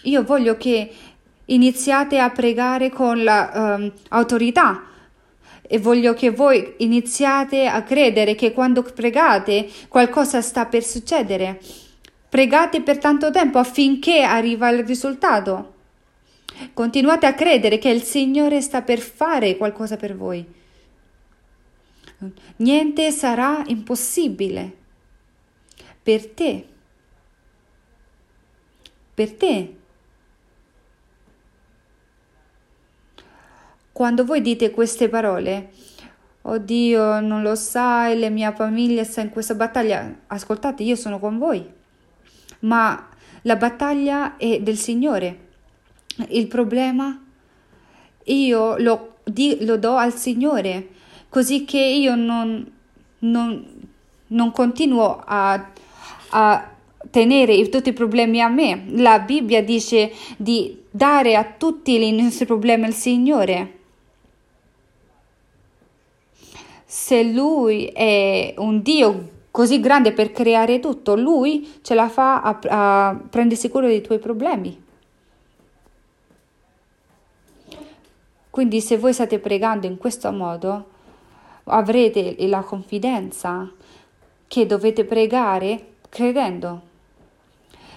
Io 0.02 0.23
voglio 0.23 0.57
che 0.57 0.93
iniziate 1.47 2.19
a 2.19 2.31
pregare 2.31 2.90
con 2.90 3.23
l'autorità. 3.23 4.69
Um, 4.71 4.93
e 5.75 5.78
voglio 5.81 6.14
che 6.14 6.31
voi 6.31 6.75
iniziate 6.76 7.66
a 7.66 7.83
credere 7.83 8.37
che 8.37 8.52
quando 8.52 8.85
pregate 8.85 9.69
qualcosa 9.88 10.40
sta 10.40 10.66
per 10.66 10.85
succedere. 10.85 11.61
Pregate 12.28 12.81
per 12.81 12.99
tanto 12.99 13.33
tempo 13.33 13.59
affinché 13.59 14.23
arriva 14.23 14.69
il 14.69 14.87
risultato. 14.87 15.75
Continuate 16.73 17.26
a 17.26 17.35
credere 17.35 17.78
che 17.78 17.88
il 17.88 18.04
Signore 18.04 18.61
sta 18.61 18.83
per 18.83 19.00
fare 19.00 19.57
qualcosa 19.57 19.97
per 19.97 20.16
voi. 20.16 20.47
Niente 22.59 23.11
sarà 23.11 23.64
impossibile 23.66 24.76
per 26.00 26.28
te. 26.28 26.66
Per 29.12 29.33
te. 29.33 29.75
Quando 33.94 34.24
voi 34.24 34.40
dite 34.40 34.72
queste 34.72 35.08
parole, 35.08 35.70
oddio, 36.42 37.20
non 37.20 37.42
lo 37.42 37.54
sai, 37.54 38.18
la 38.18 38.28
mia 38.28 38.52
famiglia 38.52 39.04
sta 39.04 39.20
in 39.20 39.28
questa 39.28 39.54
battaglia, 39.54 40.22
ascoltate, 40.26 40.82
io 40.82 40.96
sono 40.96 41.20
con 41.20 41.38
voi, 41.38 41.64
ma 42.62 43.08
la 43.42 43.54
battaglia 43.54 44.36
è 44.36 44.60
del 44.60 44.76
Signore. 44.78 45.38
Il 46.30 46.48
problema 46.48 47.22
io 48.24 48.76
lo, 48.78 49.18
di, 49.22 49.58
lo 49.64 49.76
do 49.76 49.94
al 49.94 50.12
Signore, 50.12 50.88
così 51.28 51.64
che 51.64 51.78
io 51.78 52.16
non, 52.16 52.68
non, 53.20 53.64
non 54.26 54.50
continuo 54.50 55.22
a, 55.24 55.70
a 56.30 56.70
tenere 57.10 57.68
tutti 57.68 57.90
i 57.90 57.92
problemi 57.92 58.42
a 58.42 58.48
me. 58.48 58.86
La 58.88 59.20
Bibbia 59.20 59.62
dice 59.62 60.10
di 60.36 60.82
dare 60.90 61.36
a 61.36 61.44
tutti 61.44 61.94
i 61.94 62.10
nostri 62.10 62.44
problemi 62.44 62.86
al 62.86 62.92
Signore. 62.92 63.82
Se 66.94 67.24
lui 67.24 67.86
è 67.86 68.54
un 68.58 68.80
Dio 68.80 69.30
così 69.50 69.80
grande 69.80 70.12
per 70.12 70.30
creare 70.30 70.78
tutto, 70.78 71.16
lui 71.16 71.80
ce 71.82 71.92
la 71.92 72.08
fa 72.08 72.40
a, 72.40 72.58
a 72.68 73.20
prendersi 73.28 73.68
cura 73.68 73.88
dei 73.88 74.00
tuoi 74.00 74.20
problemi. 74.20 74.80
Quindi 78.48 78.80
se 78.80 78.96
voi 78.96 79.12
state 79.12 79.40
pregando 79.40 79.88
in 79.88 79.98
questo 79.98 80.30
modo, 80.30 80.84
avrete 81.64 82.36
la 82.46 82.60
confidenza 82.60 83.68
che 84.46 84.64
dovete 84.64 85.04
pregare 85.04 85.94
credendo. 86.08 86.80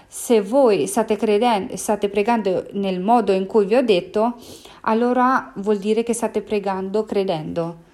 Se 0.08 0.42
voi 0.42 0.88
state, 0.88 1.18
credendo, 1.18 1.78
state 1.78 2.10
pregando 2.10 2.66
nel 2.72 3.00
modo 3.00 3.32
in 3.32 3.46
cui 3.46 3.66
vi 3.66 3.76
ho 3.76 3.84
detto, 3.84 4.38
allora 4.82 5.52
vuol 5.58 5.78
dire 5.78 6.02
che 6.02 6.14
state 6.14 6.42
pregando 6.42 7.04
credendo 7.04 7.86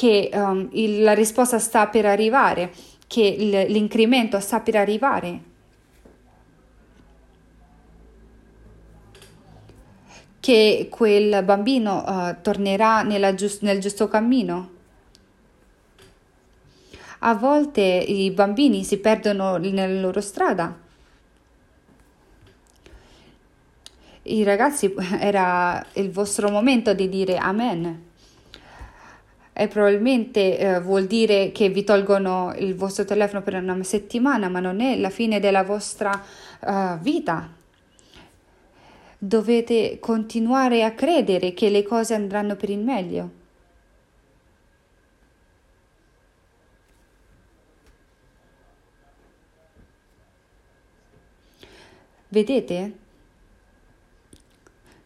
che 0.00 0.30
um, 0.32 0.66
il, 0.72 1.02
la 1.02 1.12
risposta 1.12 1.58
sta 1.58 1.88
per 1.88 2.06
arrivare, 2.06 2.72
che 3.06 3.20
il, 3.20 3.50
l'incremento 3.70 4.40
sta 4.40 4.60
per 4.60 4.76
arrivare. 4.76 5.40
Che 10.40 10.88
quel 10.90 11.44
bambino 11.44 12.02
uh, 12.02 12.36
tornerà 12.40 13.04
giust- 13.34 13.60
nel 13.60 13.78
giusto 13.78 14.08
cammino. 14.08 14.70
A 17.18 17.34
volte 17.34 17.82
i 17.82 18.30
bambini 18.30 18.84
si 18.84 18.96
perdono 19.00 19.58
nella 19.58 20.00
loro 20.00 20.22
strada. 20.22 20.78
I 24.22 24.42
ragazzi 24.44 24.94
era 25.20 25.84
il 25.92 26.10
vostro 26.10 26.48
momento 26.48 26.94
di 26.94 27.06
dire 27.10 27.36
amen 27.36 28.08
e 29.60 29.68
probabilmente 29.68 30.56
eh, 30.56 30.80
vuol 30.80 31.04
dire 31.04 31.52
che 31.52 31.68
vi 31.68 31.84
tolgono 31.84 32.54
il 32.56 32.74
vostro 32.74 33.04
telefono 33.04 33.42
per 33.42 33.56
una 33.56 33.82
settimana, 33.82 34.48
ma 34.48 34.58
non 34.58 34.80
è 34.80 34.96
la 34.96 35.10
fine 35.10 35.38
della 35.38 35.64
vostra 35.64 36.10
uh, 36.60 36.98
vita. 36.98 37.52
Dovete 39.18 39.98
continuare 40.00 40.82
a 40.82 40.92
credere 40.92 41.52
che 41.52 41.68
le 41.68 41.82
cose 41.82 42.14
andranno 42.14 42.56
per 42.56 42.70
il 42.70 42.78
meglio. 42.78 43.30
Vedete? 52.28 52.92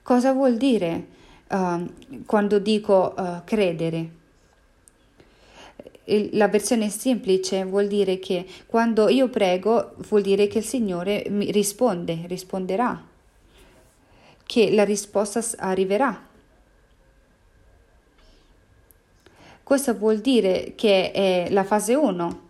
Cosa 0.01 0.33
vuol 0.33 0.57
dire 0.57 1.07
uh, 1.51 1.93
quando 2.25 2.61
dico 2.61 3.15
uh, 3.17 3.43
credere? 3.45 4.23
La 6.33 6.49
versione 6.49 6.91
semplice 6.91 7.65
vuol 7.65 7.87
dire 7.87 8.19
che 8.19 8.47
quando 8.67 9.09
io 9.09 9.29
prego 9.29 9.95
vuol 10.09 10.21
dire 10.23 10.47
che 10.49 10.59
il 10.59 10.65
Signore 10.65 11.25
mi 11.31 11.51
risponde, 11.51 12.25
risponderà, 12.27 13.03
che 14.45 14.73
la 14.73 14.85
risposta 14.85 15.41
arriverà. 15.57 16.33
Questo 19.63 19.95
vuol 19.97 20.19
dire 20.19 20.75
che 20.77 21.11
è 21.11 21.47
la 21.51 21.65
fase 21.65 21.95
1, 21.95 22.49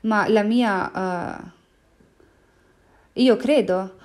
ma 0.00 0.28
la 0.28 0.42
mia... 0.42 0.90
Uh, 0.94 1.52
io 3.16 3.36
credo 3.36 3.96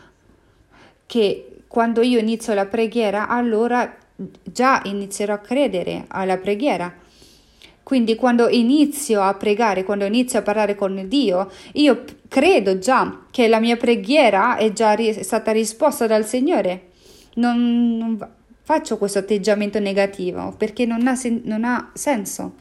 che 1.05 1.63
quando 1.67 2.01
io 2.01 2.19
inizio 2.19 2.53
la 2.53 2.67
preghiera, 2.67 3.27
allora 3.27 3.97
già 4.43 4.81
inizierò 4.85 5.33
a 5.33 5.39
credere 5.39 6.05
alla 6.07 6.37
preghiera 6.37 7.07
quindi 7.89 8.13
quando 8.13 8.49
inizio 8.49 9.19
a 9.19 9.33
pregare, 9.33 9.83
quando 9.83 10.05
inizio 10.05 10.37
a 10.37 10.43
parlare 10.43 10.75
con 10.75 11.07
Dio, 11.07 11.51
io 11.71 12.03
credo 12.27 12.77
già 12.77 13.25
che 13.31 13.47
la 13.47 13.59
mia 13.59 13.77
preghiera 13.77 14.57
è 14.57 14.71
già 14.71 14.91
ri- 14.91 15.23
stata 15.23 15.51
risposta 15.51 16.05
dal 16.05 16.23
Signore. 16.23 16.89
Non, 17.37 17.97
non, 17.97 18.27
faccio 18.61 18.99
questo 18.99 19.17
atteggiamento 19.17 19.79
negativo 19.79 20.53
perché 20.55 20.85
non 20.85 21.07
ha, 21.07 21.15
sen- 21.15 21.41
non 21.45 21.63
ha 21.63 21.89
senso. 21.95 22.53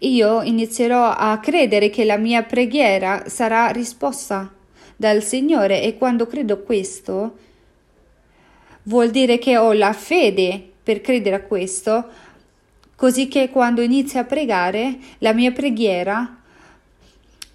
Io 0.00 0.42
inizierò 0.42 1.10
a 1.12 1.38
credere 1.38 1.88
che 1.88 2.04
la 2.04 2.16
mia 2.16 2.42
preghiera 2.42 3.28
sarà 3.28 3.68
risposta 3.68 4.52
dal 4.96 5.22
Signore 5.22 5.84
e 5.84 5.96
quando 5.96 6.26
credo 6.26 6.64
questo 6.64 7.36
vuol 8.82 9.10
dire 9.10 9.38
che 9.38 9.56
ho 9.56 9.72
la 9.72 9.92
fede 9.92 10.70
per 10.82 11.00
credere 11.00 11.36
a 11.36 11.42
questo, 11.42 12.08
così 13.00 13.28
che 13.28 13.48
quando 13.48 13.80
inizio 13.80 14.20
a 14.20 14.24
pregare 14.24 14.98
la 15.20 15.32
mia 15.32 15.52
preghiera 15.52 16.36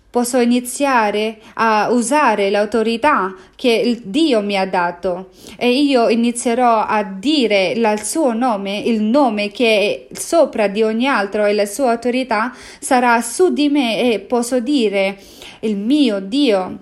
posso 0.09 0.39
iniziare 0.39 1.37
a 1.53 1.89
usare 1.91 2.49
l'autorità 2.49 3.31
che 3.55 4.01
Dio 4.05 4.41
mi 4.41 4.57
ha 4.57 4.65
dato. 4.65 5.29
E 5.55 5.69
io 5.69 6.09
inizierò 6.09 6.83
a 6.83 7.03
dire 7.03 7.73
il 7.73 8.01
suo 8.01 8.33
nome, 8.33 8.79
il 8.79 9.03
nome 9.03 9.51
che 9.51 10.07
è 10.09 10.15
sopra 10.15 10.67
di 10.67 10.81
ogni 10.81 11.05
altro 11.05 11.45
e 11.45 11.53
la 11.53 11.67
sua 11.67 11.91
autorità 11.91 12.51
sarà 12.79 13.21
su 13.21 13.53
di 13.53 13.69
me 13.69 14.13
e 14.13 14.19
posso 14.21 14.59
dire 14.59 15.15
il 15.59 15.77
mio 15.77 16.21
Dio 16.21 16.79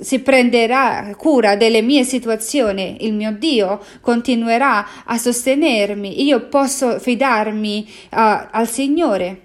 si 0.00 0.20
prenderà 0.20 1.14
cura 1.16 1.56
delle 1.56 1.82
mie 1.82 2.04
situazioni, 2.04 3.04
il 3.06 3.14
mio 3.14 3.32
Dio 3.32 3.82
continuerà 4.00 5.04
a 5.04 5.18
sostenermi, 5.18 6.22
io 6.22 6.48
posso 6.48 6.98
fidarmi 6.98 7.86
uh, 7.86 8.46
al 8.50 8.68
Signore. 8.68 9.40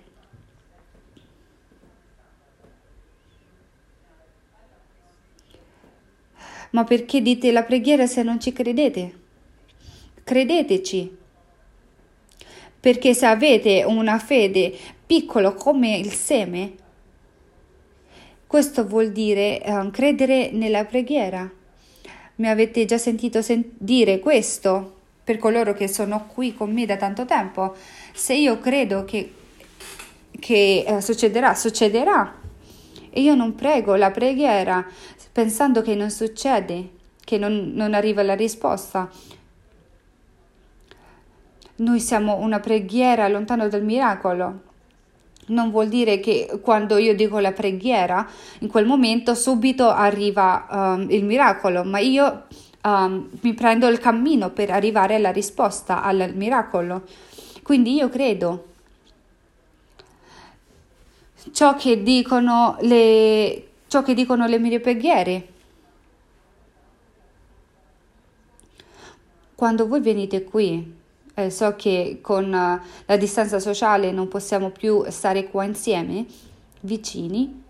Ma 6.71 6.83
perché 6.85 7.21
dite 7.21 7.51
la 7.51 7.63
preghiera 7.63 8.07
se 8.07 8.23
non 8.23 8.39
ci 8.39 8.53
credete? 8.53 9.19
Credeteci. 10.23 11.17
Perché 12.79 13.13
se 13.13 13.25
avete 13.25 13.83
una 13.85 14.17
fede 14.19 14.73
piccola 15.05 15.51
come 15.51 15.97
il 15.97 16.11
seme, 16.13 16.75
Questo 18.51 18.85
vuol 18.85 19.13
dire 19.13 19.61
um, 19.65 19.91
credere 19.91 20.51
nella 20.51 20.83
preghiera. 20.83 21.49
Mi 22.35 22.49
avete 22.49 22.83
già 22.83 22.97
sentito 22.97 23.41
sen- 23.41 23.75
dire 23.77 24.19
questo 24.19 24.97
per 25.23 25.37
coloro 25.37 25.71
che 25.71 25.87
sono 25.87 26.27
qui 26.27 26.53
con 26.53 26.69
me 26.73 26.85
da 26.85 26.97
tanto 26.97 27.23
tempo. 27.23 27.73
Se 28.11 28.33
io 28.33 28.59
credo 28.59 29.05
che, 29.05 29.33
che 30.37 30.83
uh, 30.85 30.99
succederà, 30.99 31.55
succederà. 31.55 32.39
E 33.09 33.21
io 33.21 33.35
non 33.35 33.55
prego 33.55 33.95
la 33.95 34.11
preghiera 34.11 34.85
pensando 35.31 35.81
che 35.81 35.95
non 35.95 36.11
succede, 36.11 36.89
che 37.23 37.37
non, 37.37 37.71
non 37.73 37.93
arriva 37.93 38.21
la 38.21 38.35
risposta. 38.35 39.09
Noi 41.77 42.01
siamo 42.01 42.35
una 42.35 42.59
preghiera 42.59 43.29
lontano 43.29 43.69
dal 43.69 43.85
miracolo. 43.85 44.70
Non 45.51 45.69
vuol 45.69 45.89
dire 45.89 46.19
che 46.19 46.59
quando 46.61 46.97
io 46.97 47.13
dico 47.13 47.39
la 47.39 47.51
preghiera, 47.51 48.25
in 48.59 48.69
quel 48.69 48.85
momento 48.85 49.33
subito 49.35 49.89
arriva 49.89 50.67
um, 50.69 51.07
il 51.09 51.25
miracolo, 51.25 51.83
ma 51.83 51.99
io 51.99 52.43
um, 52.83 53.29
mi 53.41 53.53
prendo 53.53 53.87
il 53.87 53.99
cammino 53.99 54.51
per 54.51 54.71
arrivare 54.71 55.15
alla 55.15 55.31
risposta 55.31 56.03
al 56.03 56.31
miracolo. 56.35 57.03
Quindi 57.63 57.93
io 57.93 58.07
credo 58.07 58.65
ciò 61.51 61.75
che 61.75 62.01
dicono 62.01 62.77
le, 62.81 63.67
ciò 63.87 64.03
che 64.03 64.13
dicono 64.13 64.45
le 64.45 64.57
mie 64.57 64.79
preghiere. 64.79 65.47
Quando 69.55 69.87
voi 69.87 69.99
venite 69.99 70.43
qui, 70.43 70.99
eh, 71.45 71.49
so 71.49 71.75
che 71.75 72.19
con 72.21 72.45
uh, 72.45 72.87
la 73.05 73.17
distanza 73.17 73.59
sociale 73.59 74.11
non 74.11 74.27
possiamo 74.27 74.69
più 74.69 75.03
stare 75.09 75.49
qua 75.49 75.63
insieme, 75.63 76.25
vicini. 76.81 77.63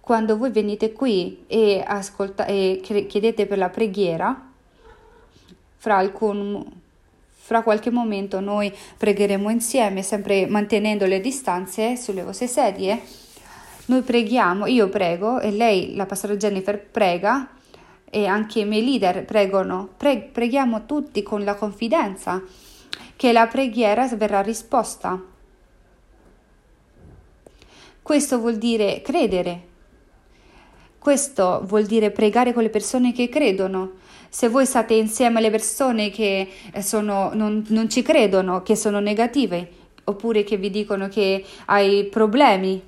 Quando 0.00 0.36
voi 0.36 0.50
venite 0.50 0.92
qui 0.92 1.44
e, 1.46 1.82
ascolta- 1.86 2.46
e 2.46 2.80
chiedete 2.82 3.46
per 3.46 3.58
la 3.58 3.68
preghiera, 3.68 4.48
fra, 5.76 5.96
alcun, 5.96 6.64
fra 7.30 7.62
qualche 7.62 7.90
momento 7.90 8.40
noi 8.40 8.72
pregheremo 8.96 9.50
insieme, 9.50 10.02
sempre 10.02 10.46
mantenendo 10.46 11.06
le 11.06 11.20
distanze 11.20 11.96
sulle 11.96 12.22
vostre 12.22 12.46
sedie. 12.46 13.00
Noi 13.86 14.02
preghiamo, 14.02 14.66
io 14.66 14.88
prego 14.88 15.40
e 15.40 15.50
lei, 15.50 15.94
la 15.94 16.06
pastora 16.06 16.36
Jennifer, 16.36 16.78
prega 16.78 17.48
e 18.10 18.26
anche 18.26 18.60
i 18.60 18.64
miei 18.64 18.84
leader 18.84 19.24
pregano. 19.24 19.88
Pre- 19.96 20.30
preghiamo 20.32 20.86
tutti 20.86 21.22
con 21.22 21.44
la 21.44 21.54
confidenza 21.54 22.42
che 23.18 23.32
la 23.32 23.48
preghiera 23.48 24.06
verrà 24.14 24.42
risposta. 24.42 25.20
Questo 28.00 28.38
vuol 28.38 28.58
dire 28.58 29.02
credere. 29.02 29.62
Questo 31.00 31.64
vuol 31.66 31.84
dire 31.84 32.12
pregare 32.12 32.52
con 32.52 32.62
le 32.62 32.68
persone 32.68 33.12
che 33.12 33.28
credono. 33.28 33.94
Se 34.28 34.48
voi 34.48 34.64
state 34.64 34.94
insieme 34.94 35.40
alle 35.40 35.50
persone 35.50 36.10
che 36.10 36.48
eh, 36.72 36.80
sono, 36.80 37.32
non, 37.34 37.64
non 37.70 37.90
ci 37.90 38.02
credono, 38.02 38.62
che 38.62 38.76
sono 38.76 39.00
negative, 39.00 39.68
oppure 40.04 40.44
che 40.44 40.56
vi 40.56 40.70
dicono 40.70 41.08
che 41.08 41.44
hai 41.64 42.04
problemi, 42.04 42.80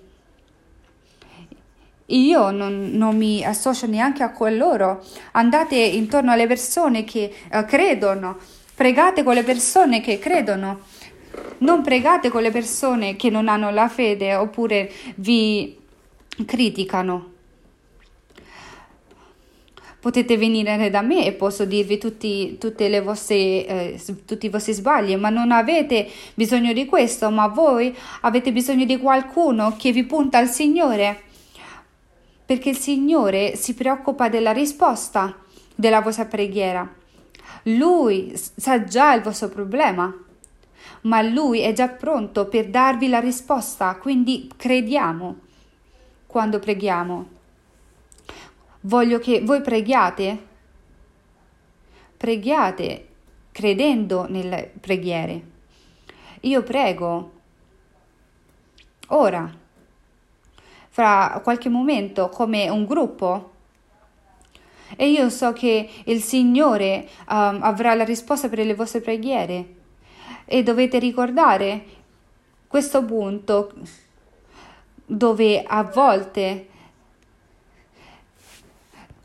io 2.07 2.51
non, 2.53 2.90
non, 2.93 3.16
mi 3.16 3.45
associo 3.45 3.87
neanche 3.87 4.23
a 4.23 4.33
loro. 4.51 5.05
Andate 5.33 5.75
intorno 5.75 6.31
alle 6.31 6.47
persone 6.47 7.03
che 7.03 7.33
uh, 7.53 7.64
credono, 7.64 8.38
Pregate 8.81 9.23
con 9.23 9.35
le 9.35 9.43
persone 9.43 10.01
che 10.01 10.19
credono. 10.19 10.81
Non 11.59 11.83
pregate 11.83 12.31
con 12.31 12.40
le 12.40 12.51
persone 12.51 13.14
che 13.14 13.29
non 13.29 13.47
hanno 13.47 13.69
la 13.71 13.90
fede 13.90 14.35
oppure 14.35 14.90
vi 15.16 15.77
criticano. 16.47 17.33
Potete 20.01 20.38
venire 20.38 20.88
da 20.88 21.03
me 21.03 21.27
e 21.27 21.33
posso 21.33 21.66
dirvi 21.66 21.99
tutti, 21.99 22.59
vostre, 23.03 23.37
eh, 23.37 24.01
tutti 24.25 24.47
i 24.47 24.49
vostri 24.49 24.73
sbagli, 24.73 25.14
ma 25.16 25.29
non 25.29 25.53
avete 25.53 26.09
bisogno 26.33 26.73
di 26.73 26.87
questo, 26.87 27.29
ma 27.29 27.49
voi 27.49 27.95
avete 28.23 28.51
bisogno 28.51 28.87
di 28.87 28.97
qualcuno 28.97 29.77
che 29.77 29.93
vi 29.93 30.05
punta 30.05 30.38
al 30.38 30.49
Signore, 30.49 31.21
perché 32.47 32.71
il 32.71 32.79
Signore 32.79 33.57
si 33.57 33.75
preoccupa 33.75 34.31
della 34.31 34.53
risposta 34.53 35.37
della 35.75 36.01
vostra 36.01 36.25
preghiera. 36.25 37.00
Lui 37.64 38.33
sa 38.35 38.85
già 38.85 39.14
il 39.14 39.22
vostro 39.22 39.48
problema, 39.48 40.14
ma 41.03 41.22
lui 41.22 41.61
è 41.61 41.72
già 41.72 41.88
pronto 41.88 42.46
per 42.46 42.68
darvi 42.68 43.09
la 43.09 43.20
risposta, 43.20 43.96
quindi 43.96 44.50
crediamo 44.57 45.38
quando 46.26 46.59
preghiamo. 46.59 47.29
Voglio 48.83 49.18
che 49.18 49.40
voi 49.42 49.61
preghiate, 49.61 50.46
preghiate 52.16 53.09
credendo 53.53 54.26
nelle 54.29 54.72
preghiere. 54.81 55.48
Io 56.40 56.62
prego 56.62 57.33
ora, 59.09 59.53
fra 60.88 61.40
qualche 61.42 61.68
momento, 61.68 62.29
come 62.29 62.68
un 62.68 62.87
gruppo 62.87 63.53
e 64.96 65.11
io 65.11 65.31
so 65.31 65.53
che 65.53 65.88
il 66.05 66.22
Signore 66.22 67.09
um, 67.29 67.59
avrà 67.62 67.94
la 67.94 68.05
risposta 68.05 68.48
per 68.48 68.64
le 68.64 68.74
vostre 68.74 69.00
preghiere. 69.00 69.74
E 70.44 70.62
dovete 70.62 70.98
ricordare 70.98 71.85
questo 72.66 73.05
punto 73.05 73.72
dove 75.07 75.62
a 75.62 75.83
volte 75.83 76.66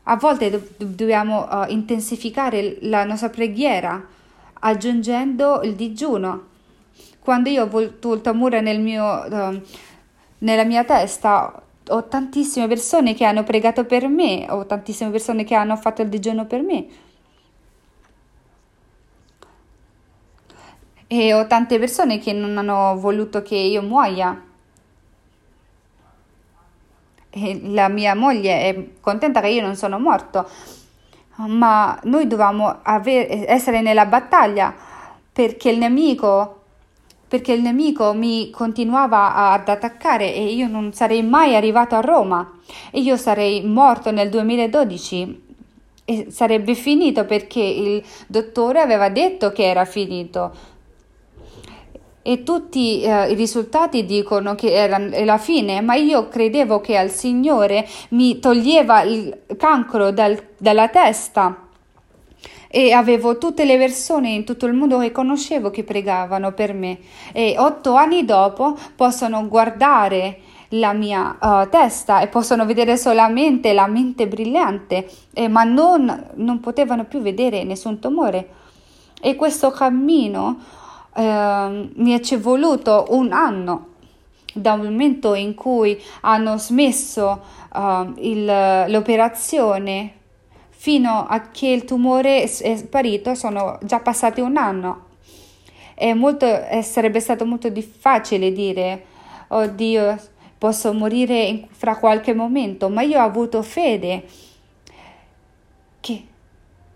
a 0.08 0.16
volte 0.16 0.50
do- 0.50 0.68
dobbiamo 0.76 1.48
uh, 1.48 1.64
intensificare 1.68 2.78
la 2.82 3.04
nostra 3.04 3.28
preghiera 3.28 4.04
aggiungendo 4.60 5.62
il 5.62 5.74
digiuno. 5.74 6.54
Quando 7.18 7.48
io 7.48 7.68
ho 7.68 7.98
tolto 7.98 8.30
amore 8.30 8.60
nel 8.60 8.80
mio, 8.80 9.04
uh, 9.04 9.60
nella 10.38 10.64
mia 10.64 10.84
testa, 10.84 11.60
ho 11.88 12.04
tantissime 12.08 12.66
persone 12.66 13.14
che 13.14 13.24
hanno 13.24 13.44
pregato 13.44 13.84
per 13.84 14.08
me, 14.08 14.46
ho 14.48 14.66
tantissime 14.66 15.10
persone 15.10 15.44
che 15.44 15.54
hanno 15.54 15.76
fatto 15.76 16.02
il 16.02 16.08
digiuno 16.08 16.46
per 16.46 16.62
me. 16.62 16.86
E 21.08 21.34
ho 21.34 21.46
tante 21.46 21.78
persone 21.78 22.18
che 22.18 22.32
non 22.32 22.58
hanno 22.58 22.98
voluto 22.98 23.42
che 23.42 23.54
io 23.54 23.82
muoia. 23.82 24.42
E 27.30 27.60
la 27.64 27.88
mia 27.88 28.14
moglie 28.14 28.60
è 28.60 28.88
contenta 29.00 29.40
che 29.40 29.48
io 29.48 29.62
non 29.62 29.76
sono 29.76 29.98
morto, 29.98 30.48
ma 31.36 31.98
noi 32.04 32.26
dovevamo 32.26 32.78
aver, 32.82 33.44
essere 33.46 33.82
nella 33.82 34.06
battaglia 34.06 34.74
perché 35.32 35.70
il 35.70 35.78
nemico 35.78 36.55
perché 37.28 37.52
il 37.52 37.62
nemico 37.62 38.12
mi 38.12 38.50
continuava 38.50 39.34
ad 39.34 39.68
attaccare 39.68 40.32
e 40.32 40.52
io 40.52 40.68
non 40.68 40.92
sarei 40.92 41.22
mai 41.22 41.56
arrivato 41.56 41.96
a 41.96 42.00
Roma. 42.00 42.58
E 42.90 43.00
io 43.00 43.16
sarei 43.16 43.64
morto 43.64 44.10
nel 44.10 44.28
2012 44.28 45.44
e 46.04 46.26
sarebbe 46.30 46.74
finito 46.74 47.24
perché 47.24 47.60
il 47.60 48.02
dottore 48.28 48.80
aveva 48.80 49.08
detto 49.08 49.50
che 49.50 49.64
era 49.64 49.84
finito. 49.84 50.74
E 52.22 52.42
tutti 52.42 53.02
eh, 53.02 53.30
i 53.30 53.34
risultati 53.34 54.04
dicono 54.04 54.54
che 54.54 54.72
era 54.72 54.98
la 54.98 55.38
fine, 55.38 55.80
ma 55.80 55.94
io 55.94 56.28
credevo 56.28 56.80
che 56.80 56.96
al 56.96 57.10
Signore 57.10 57.86
mi 58.10 58.38
toglieva 58.40 59.02
il 59.02 59.42
cancro 59.56 60.10
dal, 60.10 60.40
dalla 60.58 60.88
testa 60.88 61.65
e 62.76 62.92
avevo 62.92 63.38
tutte 63.38 63.64
le 63.64 63.78
persone 63.78 64.28
in 64.28 64.44
tutto 64.44 64.66
il 64.66 64.74
mondo 64.74 64.98
che 64.98 65.10
conoscevo 65.10 65.70
che 65.70 65.82
pregavano 65.82 66.52
per 66.52 66.74
me 66.74 66.98
e 67.32 67.54
otto 67.56 67.94
anni 67.94 68.26
dopo 68.26 68.76
possono 68.94 69.48
guardare 69.48 70.40
la 70.70 70.92
mia 70.92 71.38
uh, 71.40 71.70
testa 71.70 72.20
e 72.20 72.26
possono 72.26 72.66
vedere 72.66 72.98
solamente 72.98 73.72
la 73.72 73.86
mente 73.86 74.28
brillante, 74.28 75.08
eh, 75.32 75.48
ma 75.48 75.64
non, 75.64 76.32
non, 76.34 76.60
potevano 76.60 77.04
più 77.04 77.20
vedere 77.20 77.64
nessun 77.64 77.98
tumore. 77.98 78.48
E 79.22 79.36
questo 79.36 79.70
cammino 79.70 80.58
uh, 81.14 81.20
mi 81.22 82.18
è 82.18 82.38
voluto 82.38 83.06
un 83.10 83.32
anno 83.32 83.86
dal 84.52 84.82
momento 84.82 85.32
in 85.32 85.54
cui 85.54 85.98
hanno 86.22 86.58
smesso 86.58 87.40
uh, 87.72 88.12
il, 88.16 88.44
l'operazione 88.88 90.15
fino 90.86 91.26
a 91.26 91.48
che 91.50 91.66
il 91.66 91.84
tumore 91.84 92.44
è 92.44 92.76
sparito 92.76 93.34
sono 93.34 93.76
già 93.82 93.98
passati 93.98 94.40
un 94.40 94.56
anno. 94.56 95.06
Molto, 96.14 96.46
sarebbe 96.82 97.18
stato 97.18 97.44
molto 97.44 97.72
facile 97.98 98.52
dire, 98.52 99.04
oddio, 99.48 100.16
posso 100.56 100.92
morire 100.92 101.42
in, 101.42 101.66
fra 101.72 101.96
qualche 101.96 102.34
momento, 102.34 102.88
ma 102.88 103.02
io 103.02 103.18
ho 103.18 103.24
avuto 103.24 103.62
fede 103.62 104.26
che, 105.98 106.24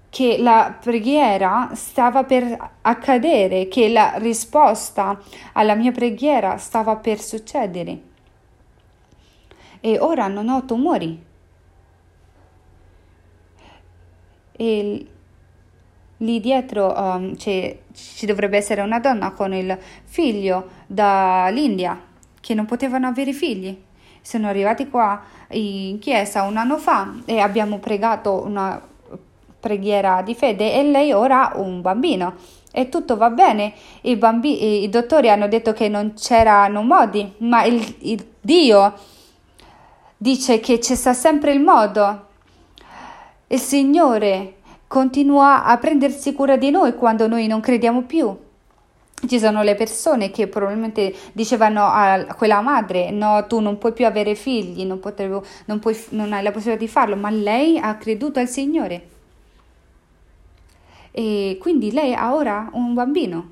che 0.09 0.38
la 0.38 0.72
preghiera 0.81 1.70
stava 1.72 2.22
per 2.22 2.70
accadere, 2.83 3.66
che 3.66 3.88
la 3.88 4.18
risposta 4.18 5.20
alla 5.55 5.74
mia 5.74 5.90
preghiera 5.90 6.59
stava 6.59 6.94
per 6.94 7.18
succedere. 7.20 8.00
e 9.81 9.98
ora 9.98 10.29
non 10.29 10.48
ho 10.48 10.64
tumori. 10.64 11.26
E 14.61 15.07
lì 16.18 16.38
dietro 16.38 16.92
um, 16.94 17.35
ci 17.35 18.27
dovrebbe 18.27 18.59
essere 18.59 18.83
una 18.83 19.01
donna 19.01 19.31
con 19.31 19.55
il 19.55 19.79
figlio 20.05 20.68
dall'India 20.87 21.99
che 22.38 22.53
non 22.53 22.66
potevano 22.66 23.07
avere 23.07 23.33
figli. 23.33 23.75
Sono 24.20 24.49
arrivati 24.49 24.90
qua 24.90 25.23
in 25.53 25.99
chiesa 25.99 26.42
un 26.42 26.59
anno 26.59 26.77
fa 26.77 27.11
e 27.25 27.38
abbiamo 27.38 27.79
pregato 27.79 28.42
una 28.44 28.79
preghiera 29.59 30.20
di 30.20 30.35
fede 30.35 30.75
e 30.75 30.83
lei 30.83 31.12
ora 31.12 31.53
ha 31.53 31.59
un 31.59 31.81
bambino 31.81 32.35
e 32.70 32.90
tutto 32.90 33.16
va 33.16 33.31
bene. 33.31 33.73
I, 34.03 34.16
bambi- 34.16 34.83
i 34.83 34.90
dottori 34.90 35.31
hanno 35.31 35.49
detto 35.49 35.73
che 35.73 35.88
non 35.88 36.12
c'erano 36.12 36.83
modi, 36.83 37.33
ma 37.38 37.64
il, 37.64 37.96
il 38.01 38.27
Dio 38.42 38.92
dice 40.18 40.61
che 40.61 40.79
c'è 40.79 40.94
sempre 40.94 41.53
il 41.53 41.61
modo. 41.61 42.29
Il 43.53 43.59
Signore 43.59 44.59
continua 44.87 45.65
a 45.65 45.77
prendersi 45.77 46.33
cura 46.35 46.57
di 46.57 46.71
noi 46.71 46.95
quando 46.95 47.27
noi 47.27 47.49
non 47.49 47.59
crediamo 47.59 48.03
più. 48.03 48.33
Ci 49.27 49.41
sono 49.41 49.63
le 49.65 49.75
persone 49.75 50.31
che 50.31 50.47
probabilmente 50.47 51.13
dicevano 51.33 51.83
a 51.83 52.27
quella 52.37 52.61
madre: 52.61 53.11
No, 53.11 53.45
tu 53.49 53.59
non 53.59 53.77
puoi 53.77 53.93
più 53.93 54.07
avere 54.07 54.37
figli, 54.37 54.85
non, 54.85 55.01
potevo, 55.01 55.45
non, 55.65 55.81
puoi, 55.81 56.01
non 56.11 56.33
hai 56.33 56.45
la 56.45 56.53
possibilità 56.53 56.85
di 56.85 56.89
farlo, 56.89 57.17
ma 57.17 57.29
lei 57.29 57.77
ha 57.77 57.97
creduto 57.97 58.39
al 58.39 58.47
Signore 58.47 59.09
e 61.11 61.59
quindi 61.61 61.91
lei 61.91 62.15
ha 62.15 62.33
ora 62.33 62.71
un 62.75 62.95
bambino. 62.95 63.51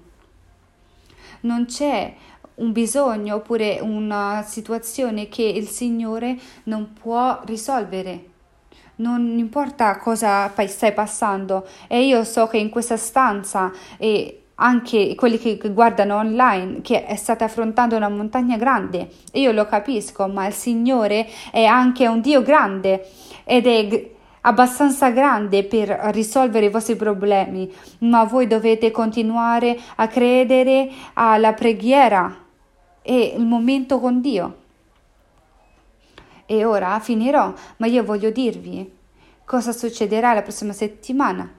Non 1.40 1.66
c'è 1.66 2.14
un 2.54 2.70
bisogno 2.70 3.34
oppure 3.34 3.80
una 3.80 4.44
situazione 4.46 5.28
che 5.28 5.42
il 5.42 5.66
Signore 5.66 6.38
non 6.64 6.92
può 6.92 7.40
risolvere. 7.46 8.36
Non 9.00 9.38
importa 9.38 9.96
cosa 9.98 10.52
stai 10.66 10.92
passando 10.92 11.64
e 11.86 12.04
io 12.04 12.24
so 12.24 12.48
che 12.48 12.58
in 12.58 12.68
questa 12.68 12.96
stanza 12.96 13.70
e 13.96 14.42
anche 14.56 15.14
quelli 15.14 15.38
che 15.38 15.56
guardano 15.72 16.16
online 16.16 16.80
che 16.80 17.06
state 17.16 17.44
affrontando 17.44 17.94
una 17.94 18.08
montagna 18.08 18.56
grande, 18.56 19.08
io 19.34 19.52
lo 19.52 19.66
capisco, 19.66 20.26
ma 20.26 20.48
il 20.48 20.52
Signore 20.52 21.28
è 21.52 21.62
anche 21.62 22.08
un 22.08 22.20
Dio 22.20 22.42
grande 22.42 23.08
ed 23.44 23.68
è 23.68 24.10
abbastanza 24.40 25.10
grande 25.10 25.62
per 25.62 25.88
risolvere 26.10 26.66
i 26.66 26.70
vostri 26.70 26.96
problemi, 26.96 27.72
ma 28.00 28.24
voi 28.24 28.48
dovete 28.48 28.90
continuare 28.90 29.78
a 29.94 30.08
credere 30.08 30.90
alla 31.12 31.52
preghiera 31.52 32.36
e 33.00 33.34
il 33.36 33.44
momento 33.44 34.00
con 34.00 34.20
Dio. 34.20 34.66
E 36.50 36.64
ora 36.64 36.98
finirò, 37.00 37.52
ma 37.76 37.86
io 37.86 38.02
voglio 38.02 38.30
dirvi 38.30 38.90
cosa 39.44 39.72
succederà 39.72 40.32
la 40.32 40.42
prossima 40.42 40.72
settimana. 40.72 41.50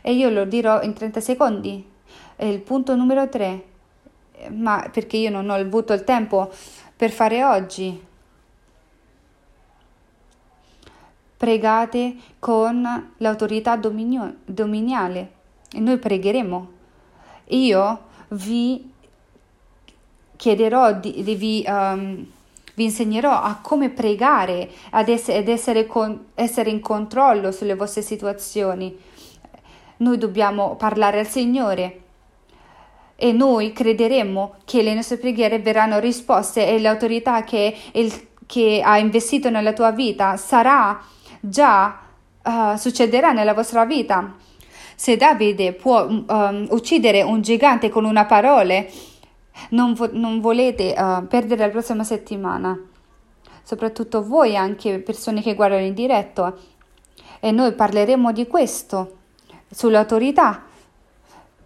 E 0.00 0.12
io 0.12 0.30
lo 0.30 0.44
dirò 0.44 0.80
in 0.82 0.94
30 0.94 1.20
secondi. 1.20 1.86
È 2.34 2.44
il 2.44 2.60
punto 2.60 2.96
numero 2.96 3.28
3, 3.28 3.64
ma 4.52 4.88
perché 4.90 5.18
io 5.18 5.30
non 5.30 5.50
ho 5.50 5.54
avuto 5.54 5.92
il 5.92 6.04
tempo 6.04 6.50
per 6.96 7.10
fare 7.10 7.44
oggi. 7.44 8.08
pregate 11.40 12.16
con 12.38 13.12
l'autorità 13.16 13.74
dominio, 13.76 14.40
dominiale 14.44 15.32
e 15.72 15.80
noi 15.80 15.96
pregheremo. 15.96 16.68
Io 17.46 18.00
vi 18.28 18.92
chiederò, 20.36 20.92
di, 21.00 21.22
di 21.22 21.34
vi, 21.36 21.64
um, 21.66 22.26
vi, 22.80 22.84
insegnerò 22.84 23.30
a 23.30 23.58
come 23.60 23.90
pregare 23.90 24.70
ad 24.90 25.08
essere, 25.08 25.38
ad 25.38 25.48
essere, 25.48 25.86
con, 25.86 26.26
essere 26.34 26.70
in 26.70 26.80
controllo 26.80 27.52
sulle 27.52 27.74
vostre 27.74 28.02
situazioni. 28.02 28.96
Noi 29.98 30.16
dobbiamo 30.16 30.76
parlare 30.76 31.18
al 31.18 31.26
Signore 31.26 32.00
e 33.16 33.32
noi 33.32 33.72
crederemo 33.72 34.54
che 34.64 34.80
le 34.80 34.94
nostre 34.94 35.18
preghiere 35.18 35.58
verranno 35.58 35.98
risposte 35.98 36.66
e 36.66 36.80
l'autorità 36.80 37.44
che, 37.44 37.76
il, 37.92 38.28
che 38.46 38.80
ha 38.82 38.96
investito 38.96 39.50
nella 39.50 39.74
tua 39.74 39.90
vita 39.90 40.38
sarà 40.38 40.98
già 41.38 42.00
uh, 42.42 42.76
succederà 42.76 43.32
nella 43.32 43.52
vostra 43.52 43.84
vita. 43.84 44.36
Se 44.94 45.16
Davide 45.16 45.72
può 45.72 46.06
um, 46.06 46.66
uccidere 46.70 47.22
un 47.22 47.42
gigante 47.42 47.90
con 47.90 48.04
una 48.04 48.24
parola, 48.24 48.84
non, 49.70 49.94
vo- 49.94 50.10
non 50.12 50.40
volete 50.40 50.94
uh, 50.96 51.26
perdere 51.26 51.66
la 51.66 51.70
prossima 51.70 52.04
settimana. 52.04 52.78
Soprattutto 53.62 54.24
voi, 54.24 54.56
anche 54.56 54.98
persone 55.00 55.42
che 55.42 55.54
guardano 55.54 55.84
in 55.84 55.94
diretto. 55.94 56.58
E 57.40 57.50
noi 57.50 57.72
parleremo 57.72 58.32
di 58.32 58.46
questo, 58.46 59.18
sull'autorità. 59.70 60.64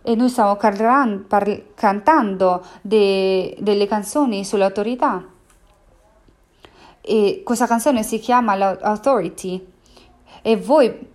E 0.02 0.14
noi 0.14 0.28
stiamo 0.28 0.56
carran- 0.56 1.26
par- 1.26 1.62
cantando 1.74 2.64
de- 2.82 3.56
delle 3.58 3.86
canzoni 3.86 4.44
sull'autorità 4.44 5.28
e 7.06 7.42
questa 7.44 7.66
canzone 7.66 8.02
si 8.02 8.18
chiama 8.18 8.54
Authority 8.80 9.62
e 10.40 10.56
voi 10.56 11.10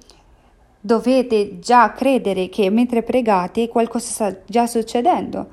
dovete 0.79 1.57
già 1.57 1.91
credere 1.93 2.47
che 2.49 2.69
mentre 2.69 3.01
pregate 3.01 3.67
qualcosa 3.67 4.11
sta 4.11 4.39
già 4.45 4.67
succedendo. 4.67 5.49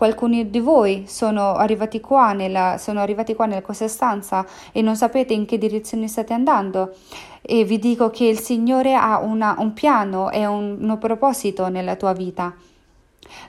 Qualcuno 0.00 0.42
di 0.44 0.60
voi 0.60 1.04
sono 1.06 1.56
arrivati 1.56 2.00
qua 2.00 2.32
nella, 2.32 2.78
sono 2.78 3.00
arrivati 3.00 3.34
qua 3.34 3.44
nella 3.44 3.60
questa 3.60 3.86
stanza 3.86 4.46
e 4.72 4.80
non 4.80 4.96
sapete 4.96 5.34
in 5.34 5.44
che 5.44 5.58
direzione 5.58 6.08
state 6.08 6.32
andando. 6.32 6.94
E 7.42 7.64
vi 7.64 7.78
dico 7.78 8.08
che 8.08 8.24
il 8.24 8.38
Signore 8.38 8.94
ha 8.94 9.18
una, 9.18 9.56
un 9.58 9.74
piano 9.74 10.30
e 10.30 10.46
un, 10.46 10.78
un 10.80 10.96
proposito 10.96 11.68
nella 11.68 11.96
tua 11.96 12.14
vita. 12.14 12.54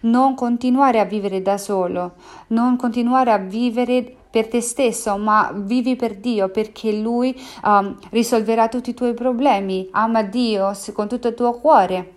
Non 0.02 0.36
continuare 0.36 1.00
a 1.00 1.06
vivere 1.06 1.42
da 1.42 1.58
solo, 1.58 2.16
non 2.48 2.76
continuare 2.76 3.32
a 3.32 3.38
vivere 3.38 4.14
per 4.30 4.50
te 4.50 4.60
stesso, 4.60 5.16
ma 5.16 5.54
vivi 5.56 5.96
per 5.96 6.18
Dio 6.18 6.50
perché 6.50 6.92
Lui 6.92 7.34
um, 7.64 7.98
risolverà 8.10 8.68
tutti 8.68 8.90
i 8.90 8.94
tuoi 8.94 9.14
problemi. 9.14 9.88
Ama 9.92 10.22
Dio 10.24 10.74
con 10.92 11.08
tutto 11.08 11.30
il 11.30 11.34
tuo 11.34 11.54
cuore. 11.54 12.16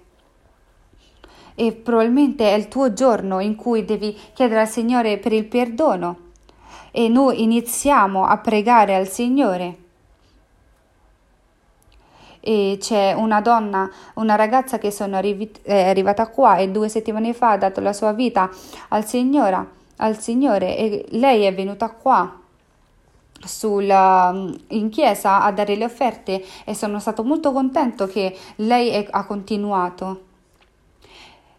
E 1.54 1.72
probabilmente 1.72 2.50
è 2.50 2.54
il 2.54 2.68
tuo 2.68 2.92
giorno 2.92 3.40
in 3.40 3.54
cui 3.54 3.84
devi 3.84 4.16
chiedere 4.32 4.60
al 4.60 4.68
Signore 4.68 5.18
per 5.18 5.32
il 5.32 5.44
perdono. 5.46 6.18
E 6.90 7.08
noi 7.08 7.42
iniziamo 7.42 8.24
a 8.24 8.38
pregare 8.38 8.94
al 8.94 9.08
Signore 9.08 9.82
e 12.46 12.76
c'è 12.78 13.14
una 13.14 13.40
donna, 13.40 13.90
una 14.16 14.34
ragazza 14.34 14.76
che 14.76 14.94
arrivi, 14.98 15.50
è 15.62 15.88
arrivata 15.88 16.28
qua 16.28 16.58
e 16.58 16.68
due 16.68 16.90
settimane 16.90 17.32
fa 17.32 17.52
ha 17.52 17.56
dato 17.56 17.80
la 17.80 17.94
sua 17.94 18.12
vita 18.12 18.50
al 18.88 19.06
Signore, 19.06 19.66
al 19.96 20.18
Signore 20.18 20.76
e 20.76 21.06
lei 21.12 21.44
è 21.44 21.54
venuta 21.54 21.88
qua 21.88 22.38
sulla, 23.42 24.46
in 24.68 24.90
chiesa 24.90 25.40
a 25.40 25.52
dare 25.52 25.74
le 25.74 25.86
offerte 25.86 26.44
e 26.66 26.74
sono 26.74 27.00
stato 27.00 27.24
molto 27.24 27.50
contento 27.50 28.06
che 28.06 28.36
lei 28.56 28.90
è, 28.90 29.06
ha 29.10 29.24
continuato. 29.24 30.32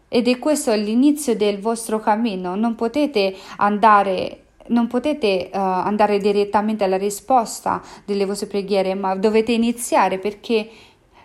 Ed 0.08 0.28
è 0.28 0.38
questo 0.38 0.72
l'inizio 0.74 1.36
del 1.36 1.60
vostro 1.60 2.00
cammino, 2.00 2.54
non 2.54 2.74
potete 2.74 3.34
andare 3.56 4.42
non 4.68 4.86
potete 4.86 5.50
uh, 5.52 5.58
andare 5.58 6.18
direttamente 6.18 6.84
alla 6.84 6.96
risposta 6.96 7.82
delle 8.04 8.24
vostre 8.24 8.46
preghiere, 8.46 8.94
ma 8.94 9.14
dovete 9.14 9.52
iniziare 9.52 10.18
perché 10.18 10.68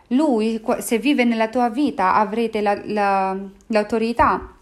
lui, 0.10 0.62
se 0.80 1.00
vive 1.00 1.24
nella 1.24 1.48
tua 1.48 1.70
vita, 1.70 2.16
avrete 2.16 2.62
la, 2.62 2.80
la, 2.86 3.38
l'autorità 3.68 4.56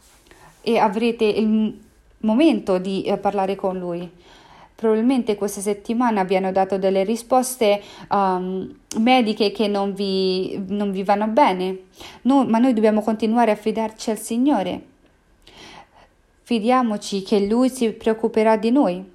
e 0.62 0.78
avrete 0.78 1.26
il 1.26 1.78
momento 2.20 2.78
di 2.78 3.04
uh, 3.08 3.20
parlare 3.20 3.56
con 3.56 3.78
lui. 3.78 4.10
Probabilmente 4.80 5.36
questa 5.36 5.60
settimana 5.60 6.22
abbiano 6.22 6.54
dato 6.54 6.78
delle 6.78 7.04
risposte 7.04 7.82
um, 8.10 8.74
mediche 9.00 9.52
che 9.52 9.68
non 9.68 9.94
vi, 9.94 10.64
non 10.68 10.92
vi 10.92 11.04
vanno 11.04 11.28
bene, 11.28 11.80
no, 12.22 12.46
ma 12.46 12.60
noi 12.60 12.74
dobbiamo 12.74 13.02
continuare 13.02 13.52
a 13.52 13.56
fidarci 13.56 14.10
al 14.10 14.18
Signore 14.18 14.90
Fidiamoci 16.50 17.22
che 17.22 17.46
Lui 17.46 17.70
si 17.70 17.92
preoccuperà 17.92 18.58
di 18.58 18.72
noi. 18.72 19.06